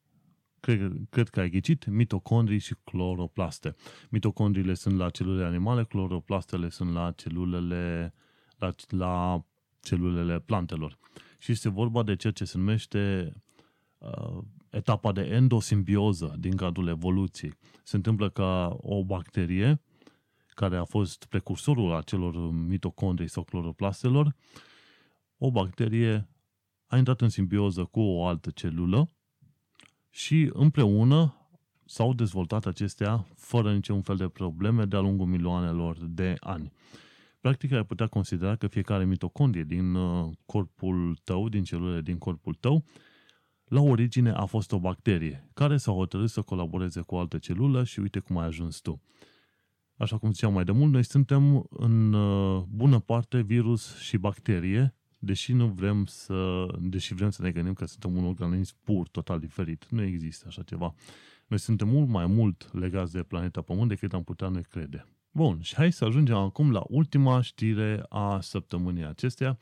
cred, 0.61 0.92
cred 1.11 1.29
că 1.29 1.40
ai 1.40 1.51
ghicit, 1.51 1.87
mitocondrii 1.87 2.59
și 2.59 2.75
cloroplaste. 2.85 3.75
Mitocondriile 4.11 4.75
sunt 4.75 4.96
la 4.96 5.11
celulele 5.11 5.46
animale, 5.46 5.85
cloroplastele 5.85 6.68
sunt 6.68 6.92
la 6.92 7.11
celulele, 7.11 8.14
la, 8.59 8.75
la 8.88 9.44
celulele 9.81 10.40
plantelor. 10.40 10.99
Și 11.38 11.53
este 11.53 11.69
vorba 11.69 12.03
de 12.03 12.16
ceea 12.16 12.33
ce 12.33 12.45
se 12.45 12.59
numește 12.59 13.33
uh, 13.99 14.38
etapa 14.71 15.12
de 15.12 15.21
endosimbioză 15.21 16.35
din 16.38 16.57
cadrul 16.57 16.88
evoluției. 16.88 17.53
Se 17.83 17.97
întâmplă 17.97 18.29
ca 18.29 18.77
o 18.81 19.05
bacterie 19.05 19.81
care 20.55 20.77
a 20.77 20.85
fost 20.85 21.25
precursorul 21.25 21.93
acelor 21.93 22.51
mitocondrii 22.53 23.29
sau 23.29 23.43
cloroplastelor, 23.43 24.35
o 25.38 25.51
bacterie 25.51 26.29
a 26.87 26.97
intrat 26.97 27.21
în 27.21 27.29
simbioză 27.29 27.85
cu 27.85 28.01
o 28.01 28.27
altă 28.27 28.51
celulă 28.51 29.09
și 30.11 30.51
împreună 30.53 31.35
s-au 31.85 32.14
dezvoltat 32.14 32.66
acestea 32.66 33.26
fără 33.37 33.72
niciun 33.72 34.03
fel 34.03 34.16
de 34.16 34.28
probleme 34.28 34.85
de-a 34.85 35.01
lungul 35.01 35.26
milioanelor 35.26 35.97
de 36.05 36.35
ani. 36.41 36.72
Practic 37.41 37.72
ai 37.72 37.84
putea 37.84 38.07
considera 38.07 38.57
că 38.57 38.66
fiecare 38.66 39.05
mitocondrie 39.05 39.64
din 39.64 39.95
uh, 39.95 40.30
corpul 40.47 41.16
tău, 41.24 41.49
din 41.49 41.64
celulele 41.64 42.01
din 42.01 42.18
corpul 42.18 42.55
tău, 42.55 42.84
la 43.64 43.80
origine 43.80 44.30
a 44.30 44.45
fost 44.45 44.72
o 44.72 44.78
bacterie 44.78 45.49
care 45.55 45.76
s-a 45.76 45.93
hotărât 45.93 46.30
să 46.30 46.43
colaboreze 46.43 47.01
cu 47.01 47.14
o 47.14 47.18
altă 47.18 47.38
celulă 47.38 47.84
și 47.84 48.01
uite 48.01 48.18
cum 48.18 48.38
ai 48.38 48.47
ajuns 48.47 48.78
tu. 48.78 49.03
Așa 49.97 50.18
cum 50.18 50.32
ziceam 50.32 50.53
mai 50.53 50.64
de 50.64 50.72
mult, 50.72 50.93
noi 50.93 51.05
suntem 51.05 51.66
în 51.70 52.12
uh, 52.12 52.62
bună 52.68 52.99
parte 52.99 53.41
virus 53.41 53.97
și 53.99 54.16
bacterie, 54.16 54.95
deși 55.18 55.53
nu 55.53 55.66
vrem 55.66 56.05
să, 56.05 56.66
deși 56.80 57.14
vrem 57.14 57.30
să 57.30 57.43
ne 57.43 57.51
gândim 57.51 57.72
că 57.72 57.84
suntem 57.84 58.16
un 58.16 58.24
organism 58.24 58.76
pur, 58.84 59.09
total 59.09 59.38
diferit. 59.38 59.86
Nu 59.91 60.03
există 60.03 60.45
așa 60.49 60.62
ceva. 60.62 60.95
Noi 61.47 61.59
suntem 61.59 61.88
mult 61.88 62.09
mai 62.09 62.26
mult 62.26 62.68
legați 62.72 63.12
de 63.12 63.22
planeta 63.22 63.61
Pământ 63.61 63.88
decât 63.88 64.12
am 64.12 64.24
putea 64.24 64.49
noi 64.49 64.62
crede. 64.62 65.07
Bun, 65.33 65.61
și 65.61 65.74
hai 65.74 65.93
să 65.93 66.05
ajungem 66.05 66.37
acum 66.37 66.70
la 66.70 66.83
ultima 66.89 67.41
știre 67.41 68.05
a 68.09 68.41
săptămânii 68.41 69.05
acesteia. 69.05 69.59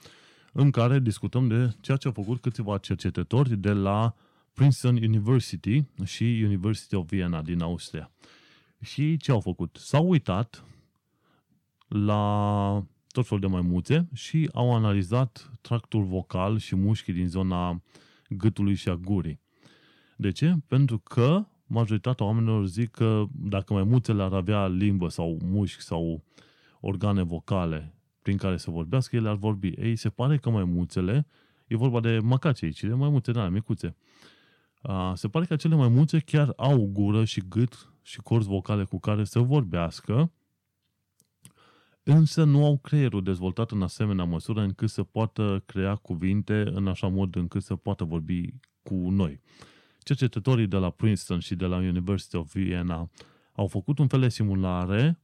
în 0.52 0.70
care 0.70 0.98
discutăm 0.98 1.48
de 1.48 1.76
ceea 1.80 1.96
ce 1.96 2.06
au 2.06 2.12
făcut 2.12 2.40
câțiva 2.40 2.78
cercetători 2.78 3.56
de 3.56 3.72
la 3.72 4.14
Princeton 4.52 4.96
University 4.96 5.84
și 6.04 6.42
University 6.44 6.94
of 6.94 7.08
Vienna 7.08 7.42
din 7.42 7.62
Austria. 7.62 8.10
Și 8.80 9.16
ce 9.16 9.30
au 9.30 9.40
făcut? 9.40 9.76
S-au 9.80 10.08
uitat 10.08 10.64
la 11.88 12.84
tot 13.08 13.26
felul 13.26 13.40
de 13.40 13.46
maimuțe 13.46 14.08
și 14.12 14.50
au 14.52 14.74
analizat 14.74 15.50
tractul 15.60 16.04
vocal 16.04 16.58
și 16.58 16.76
mușchii 16.76 17.12
din 17.12 17.28
zona 17.28 17.82
gâtului 18.28 18.74
și 18.74 18.88
a 18.88 18.94
gurii. 18.94 19.40
De 20.16 20.30
ce? 20.30 20.54
Pentru 20.66 20.98
că 20.98 21.46
majoritatea 21.68 22.26
oamenilor 22.26 22.66
zic 22.66 22.90
că 22.90 23.24
dacă 23.32 23.72
maimuțele 23.72 24.22
ar 24.22 24.32
avea 24.32 24.66
limbă 24.66 25.08
sau 25.08 25.38
mușchi 25.44 25.82
sau 25.82 26.24
organe 26.80 27.22
vocale 27.22 27.94
prin 28.22 28.36
care 28.36 28.56
să 28.56 28.70
vorbească, 28.70 29.16
ele 29.16 29.28
ar 29.28 29.36
vorbi. 29.36 29.68
Ei, 29.68 29.96
se 29.96 30.08
pare 30.08 30.36
că 30.38 30.50
maimuțele, 30.50 31.26
e 31.66 31.76
vorba 31.76 32.00
de 32.00 32.18
macace 32.22 32.64
aici, 32.64 32.82
de 32.82 32.94
maimuțe, 32.94 33.32
da, 33.32 33.48
micuțe. 33.48 33.96
A, 34.82 35.14
se 35.14 35.28
pare 35.28 35.44
că 35.44 35.52
acele 35.52 35.74
maimuțe 35.74 36.18
chiar 36.18 36.52
au 36.56 36.90
gură 36.92 37.24
și 37.24 37.42
gât 37.48 37.92
și 38.02 38.20
corzi 38.20 38.48
vocale 38.48 38.84
cu 38.84 38.98
care 38.98 39.24
să 39.24 39.38
vorbească, 39.38 40.32
însă 42.02 42.44
nu 42.44 42.64
au 42.64 42.78
creierul 42.78 43.22
dezvoltat 43.22 43.70
în 43.70 43.82
asemenea 43.82 44.24
măsură 44.24 44.60
încât 44.60 44.90
să 44.90 45.02
poată 45.02 45.62
crea 45.66 45.94
cuvinte 45.94 46.62
în 46.74 46.86
așa 46.86 47.08
mod 47.08 47.36
încât 47.36 47.62
să 47.62 47.76
poată 47.76 48.04
vorbi 48.04 48.54
cu 48.82 48.94
noi. 48.94 49.40
Cercetătorii 50.08 50.66
de 50.66 50.76
la 50.76 50.90
Princeton 50.90 51.38
și 51.38 51.54
de 51.54 51.66
la 51.66 51.76
University 51.76 52.36
of 52.36 52.52
Vienna 52.52 53.10
au 53.52 53.66
făcut 53.66 53.98
un 53.98 54.08
fel 54.08 54.20
de 54.20 54.28
simulare 54.28 55.20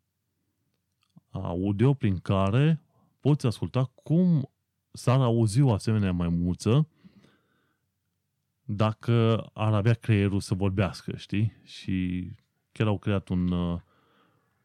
audio 1.30 1.94
prin 1.94 2.18
care 2.18 2.82
poți 3.20 3.46
asculta 3.46 3.84
cum 3.84 4.50
s-ar 4.92 5.20
auzi 5.20 5.60
o 5.60 5.72
asemenea 5.72 6.12
maimuță 6.12 6.88
dacă 8.64 9.46
ar 9.52 9.74
avea 9.74 9.94
creierul 9.94 10.40
să 10.40 10.54
vorbească, 10.54 11.16
știi? 11.16 11.52
Și 11.62 12.28
chiar 12.72 12.86
au 12.86 12.98
creat 12.98 13.28
un, 13.28 13.52
uh, 13.52 13.80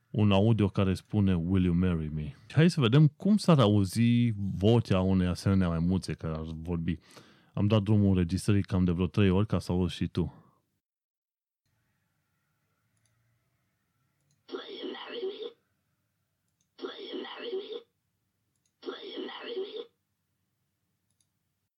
un 0.09 0.32
audio 0.32 0.67
care 0.67 0.93
spune 0.93 1.36
Will 1.36 1.63
you 1.63 1.74
marry 1.74 2.09
me? 2.13 2.36
Hai 2.49 2.70
să 2.70 2.82
vedem 2.82 3.07
cum 3.07 3.38
s-ar 3.38 3.59
auzi 3.59 4.32
vocea 4.36 4.99
unei 4.99 5.28
asemenea 5.28 5.67
maimuțe 5.67 6.13
care 6.13 6.34
ar 6.34 6.45
vorbi. 6.61 6.99
Am 7.60 7.68
dat 7.68 7.84
drumul 7.84 8.07
înregistrării 8.07 8.64
cam 8.64 8.84
de 8.84 8.91
vreo 8.91 9.07
trei 9.07 9.30
ori 9.30 9.47
ca 9.47 9.60
să 9.60 9.72
auzi 9.72 9.95
și 9.95 10.07
tu. 10.07 10.34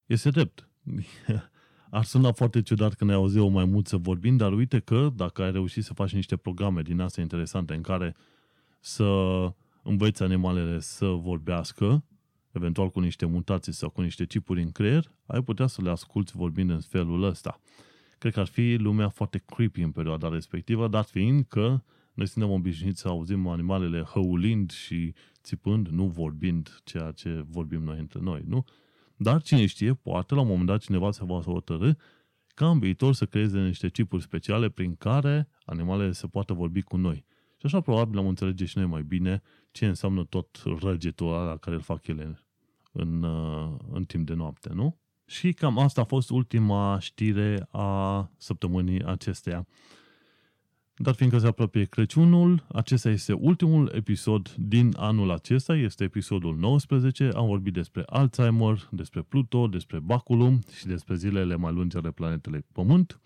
Este 0.06 0.30
drept. 0.30 0.70
Ar 1.90 2.04
suna 2.04 2.32
foarte 2.32 2.62
ciudat 2.62 2.94
când 2.94 3.10
ai 3.10 3.16
auzi 3.16 3.38
o 3.38 3.48
maimuță 3.48 3.98
vorbind, 3.98 4.38
dar 4.38 4.54
uite 4.54 4.80
că 4.80 5.10
dacă 5.16 5.44
ai 5.44 5.52
reușit 5.52 5.84
să 5.84 5.94
faci 5.94 6.14
niște 6.14 6.38
programe 6.38 6.82
din 6.82 7.00
astea 7.00 7.24
interesante 7.24 7.74
în 7.74 7.82
care 7.82 8.16
să 8.80 9.04
înveți 9.84 10.24
animalele 10.24 10.80
să 10.80 11.06
vorbească, 11.06 12.04
eventual 12.52 12.89
cu 12.89 12.99
niște 12.99 13.26
mutații 13.26 13.74
sau 13.74 13.89
cu 13.89 14.02
niște 14.02 14.26
chipuri 14.26 14.62
în 14.62 14.72
creier, 14.72 15.12
ai 15.26 15.41
putea 15.41 15.68
să 15.68 15.82
le 15.82 15.89
asculți 15.89 16.36
vorbind 16.36 16.70
în 16.70 16.80
felul 16.80 17.24
ăsta. 17.24 17.60
Cred 18.18 18.34
că 18.34 18.39
ar 18.39 18.47
fi 18.47 18.76
lumea 18.76 19.10
foarte 19.10 19.43
creepy 19.45 19.82
în 19.82 19.91
perioada 19.91 20.30
respectivă, 20.30 20.88
dat 20.88 21.10
fiind 21.10 21.45
că 21.47 21.82
noi 22.14 22.28
suntem 22.28 22.52
obișnuiți 22.52 23.02
să 23.02 23.08
auzim 23.08 23.47
animalele 23.47 24.02
hăulind 24.02 24.72
și 24.72 25.14
țipând, 25.43 25.88
nu 25.88 26.08
vorbind 26.08 26.82
ceea 26.84 27.12
ce 27.12 27.45
vorbim 27.47 27.84
noi 27.84 27.99
între 27.99 28.20
noi, 28.20 28.43
nu? 28.45 28.66
Dar 29.16 29.41
cine 29.41 29.66
știe, 29.66 29.93
poate 29.93 30.36
la 30.36 30.41
un 30.41 30.47
moment 30.47 30.68
dat 30.68 30.82
cineva 30.82 31.12
se 31.12 31.26
va 31.26 31.39
hotărâ 31.39 31.91
ca 32.47 32.70
în 32.70 32.80
viitor 32.80 33.14
să 33.14 33.26
creeze 33.26 33.60
niște 33.60 33.89
chipuri 33.89 34.24
speciale 34.24 34.70
prin 34.70 34.95
care 34.95 35.49
animalele 35.66 36.12
se 36.12 36.28
poată 36.28 36.54
vorbi 36.54 36.82
cu 36.82 36.97
noi. 36.97 37.26
Și 37.62 37.68
așa 37.68 37.82
probabil 37.82 38.18
am 38.18 38.28
înțelege 38.28 38.66
și 38.66 38.78
noi 38.78 38.88
mai 38.88 39.03
bine 39.03 39.41
ce 39.72 39.86
înseamnă 39.86 40.24
tot 40.24 40.62
răgetul 40.80 41.34
ăla 41.34 41.57
care 41.57 41.76
îl 41.76 41.82
fac 41.82 42.07
ele 42.07 42.39
în, 42.91 43.24
uh, 43.24 43.74
în 43.91 44.03
timp 44.03 44.26
de 44.26 44.34
noapte, 44.34 44.70
nu? 44.74 44.97
Și 45.26 45.53
cam 45.53 45.80
asta 45.80 46.01
a 46.01 46.03
fost 46.03 46.30
ultima 46.30 46.97
știre 46.99 47.68
a 47.72 48.30
săptămânii 48.38 49.03
acesteia. 49.03 49.68
Dar 50.95 51.14
fiindcă 51.14 51.38
se 51.38 51.47
apropie 51.47 51.86
Crăciunul, 51.86 52.66
acesta 52.68 53.09
este 53.09 53.34
ultimul 53.34 53.91
episod 53.95 54.53
din 54.57 54.93
anul 54.97 55.32
acesta, 55.32 55.76
este 55.76 56.03
episodul 56.03 56.57
19. 56.57 57.32
Am 57.36 57.45
vorbit 57.45 57.74
despre 57.74 58.03
Alzheimer, 58.05 58.88
despre 58.91 59.22
Pluto, 59.22 59.68
despre 59.68 59.99
Baculum 59.99 60.59
și 60.78 60.88
despre 60.88 61.16
zilele 61.16 61.55
mai 61.55 61.74
lungi 61.74 61.97
ale 61.97 62.12
planetele 62.12 62.66
Pământ. 62.72 63.20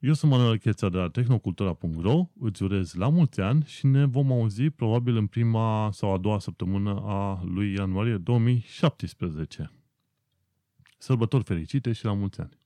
Eu 0.00 0.12
sunt 0.12 0.30
Manuel 0.30 0.58
Cheța 0.58 0.88
de 0.88 0.96
la 0.96 1.08
tehnocultura.ro, 1.08 2.30
îți 2.38 2.62
urez 2.62 2.94
la 2.94 3.08
mulți 3.08 3.40
ani 3.40 3.64
și 3.64 3.86
ne 3.86 4.04
vom 4.04 4.32
auzi 4.32 4.70
probabil 4.70 5.16
în 5.16 5.26
prima 5.26 5.90
sau 5.92 6.12
a 6.12 6.18
doua 6.18 6.38
săptămână 6.38 7.02
a 7.04 7.42
lui 7.44 7.72
ianuarie 7.72 8.16
2017. 8.16 9.70
Sărbători 10.98 11.44
fericite 11.44 11.92
și 11.92 12.04
la 12.04 12.12
mulți 12.12 12.40
ani! 12.40 12.59